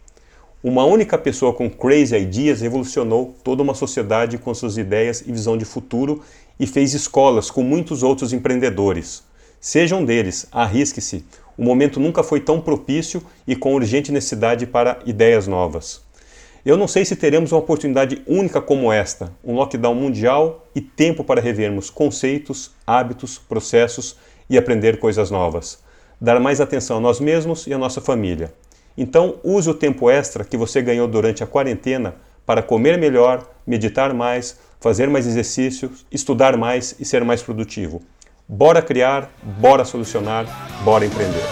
Uma 0.62 0.84
única 0.84 1.17
pessoa 1.17 1.54
com 1.54 1.69
crazy 1.69 2.17
ideas 2.17 2.60
revolucionou 2.60 3.34
toda 3.45 3.63
uma 3.63 3.74
sociedade 3.74 4.38
com 4.38 4.54
suas 4.54 4.78
ideias 4.78 5.22
e 5.26 5.32
visão 5.32 5.58
de 5.58 5.63
futuro 5.63 6.22
e 6.60 6.67
fez 6.67 6.93
escolas 6.93 7.50
com 7.50 7.63
muitos 7.63 8.04
outros 8.04 8.34
empreendedores. 8.34 9.24
Sejam 9.62 10.04
deles, 10.04 10.48
arrisque-se. 10.52 11.24
O 11.58 11.63
momento 11.63 11.98
nunca 11.98 12.24
foi 12.24 12.41
tão 12.41 12.60
propício 12.60 13.24
e 13.48 13.56
com 13.56 13.74
urgente 13.74 14.12
necessidade 14.12 14.67
para 14.67 15.00
ideias 15.06 15.48
novas. 15.48 16.02
Eu 16.65 16.76
não 16.76 16.89
sei 16.89 17.06
se 17.06 17.15
teremos 17.15 17.54
uma 17.54 17.60
oportunidade 17.60 18.22
única 18.28 18.60
como 18.60 18.91
esta, 18.91 19.32
um 19.41 19.56
lockdown 19.56 19.95
mundial 19.95 20.67
e 20.76 20.82
tempo 20.82 21.24
para 21.24 21.39
revermos 21.39 21.89
conceitos, 21.89 22.72
hábitos, 22.86 23.38
processos 23.38 24.17
e 24.50 24.58
aprender 24.58 25.00
coisas 25.00 25.32
novas 25.32 25.80
dar 26.19 26.39
mais 26.39 26.60
atenção 26.60 26.98
a 26.98 27.00
nós 27.00 27.19
mesmos 27.19 27.65
e 27.65 27.74
a 27.74 27.78
nossa 27.78 28.02
família. 28.02 28.54
Então, 29.01 29.39
use 29.45 29.69
o 29.69 29.73
tempo 29.73 30.09
extra 30.09 30.43
que 30.43 30.57
você 30.57 30.81
ganhou 30.81 31.07
durante 31.07 31.41
a 31.41 31.47
quarentena 31.47 32.15
para 32.45 32.62
comer 32.62 32.97
melhor, 32.97 33.49
meditar 33.65 34.13
mais, 34.13 34.59
fazer 34.77 35.07
mais 35.09 35.25
exercícios, 35.25 36.05
estudar 36.12 36.57
mais 36.57 36.97
e 36.99 37.05
ser 37.05 37.23
mais 37.23 37.41
produtivo. 37.41 38.01
Bora 38.45 38.81
criar, 38.81 39.31
bora 39.41 39.85
solucionar, 39.85 40.45
bora 40.83 41.05
empreender. 41.05 41.45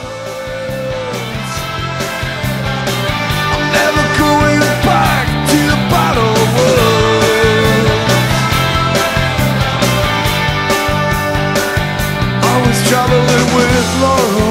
traveling 12.89 13.55
with 13.55 14.46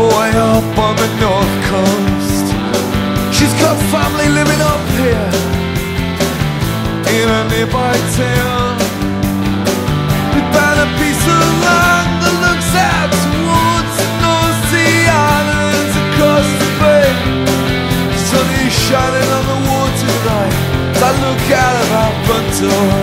way 0.00 0.30
up 0.36 0.78
on 0.78 0.94
the 0.96 1.10
north 1.20 1.54
coast. 1.72 2.46
She's 3.36 3.54
got 3.62 3.76
family 3.92 4.28
living 4.28 4.60
up 4.60 4.84
here 5.00 5.30
in 7.16 7.26
a 7.28 7.42
nearby 7.48 7.94
town. 8.16 8.76
We 10.34 10.40
bought 10.52 10.78
a 10.84 10.88
piece 11.00 11.24
of 11.36 11.44
land 11.64 12.08
that 12.22 12.36
looks 12.44 12.70
out 12.76 13.10
towards 13.24 13.92
the 14.00 14.08
North 14.24 14.60
Sea 14.68 15.08
islands 15.08 15.94
across 16.04 16.48
the 16.60 16.70
bay. 16.80 17.08
The 18.12 18.20
sun 18.28 18.48
is 18.64 18.72
shining 18.84 19.28
on 19.38 19.44
the 19.52 19.58
water 19.70 19.96
tonight 20.12 20.56
as 20.92 21.00
I 21.08 21.12
look 21.24 21.44
out 21.64 21.76
of 21.82 21.88
our 22.00 22.12
front 22.24 22.48
door. 22.60 22.95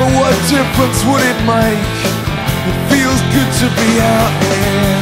But 0.00 0.08
what 0.16 0.32
difference 0.48 1.04
would 1.04 1.20
it 1.20 1.38
make? 1.44 1.92
It 2.68 2.76
feels 2.88 3.20
good 3.36 3.50
to 3.60 3.66
be 3.76 4.00
out 4.00 4.32
there 4.48 4.99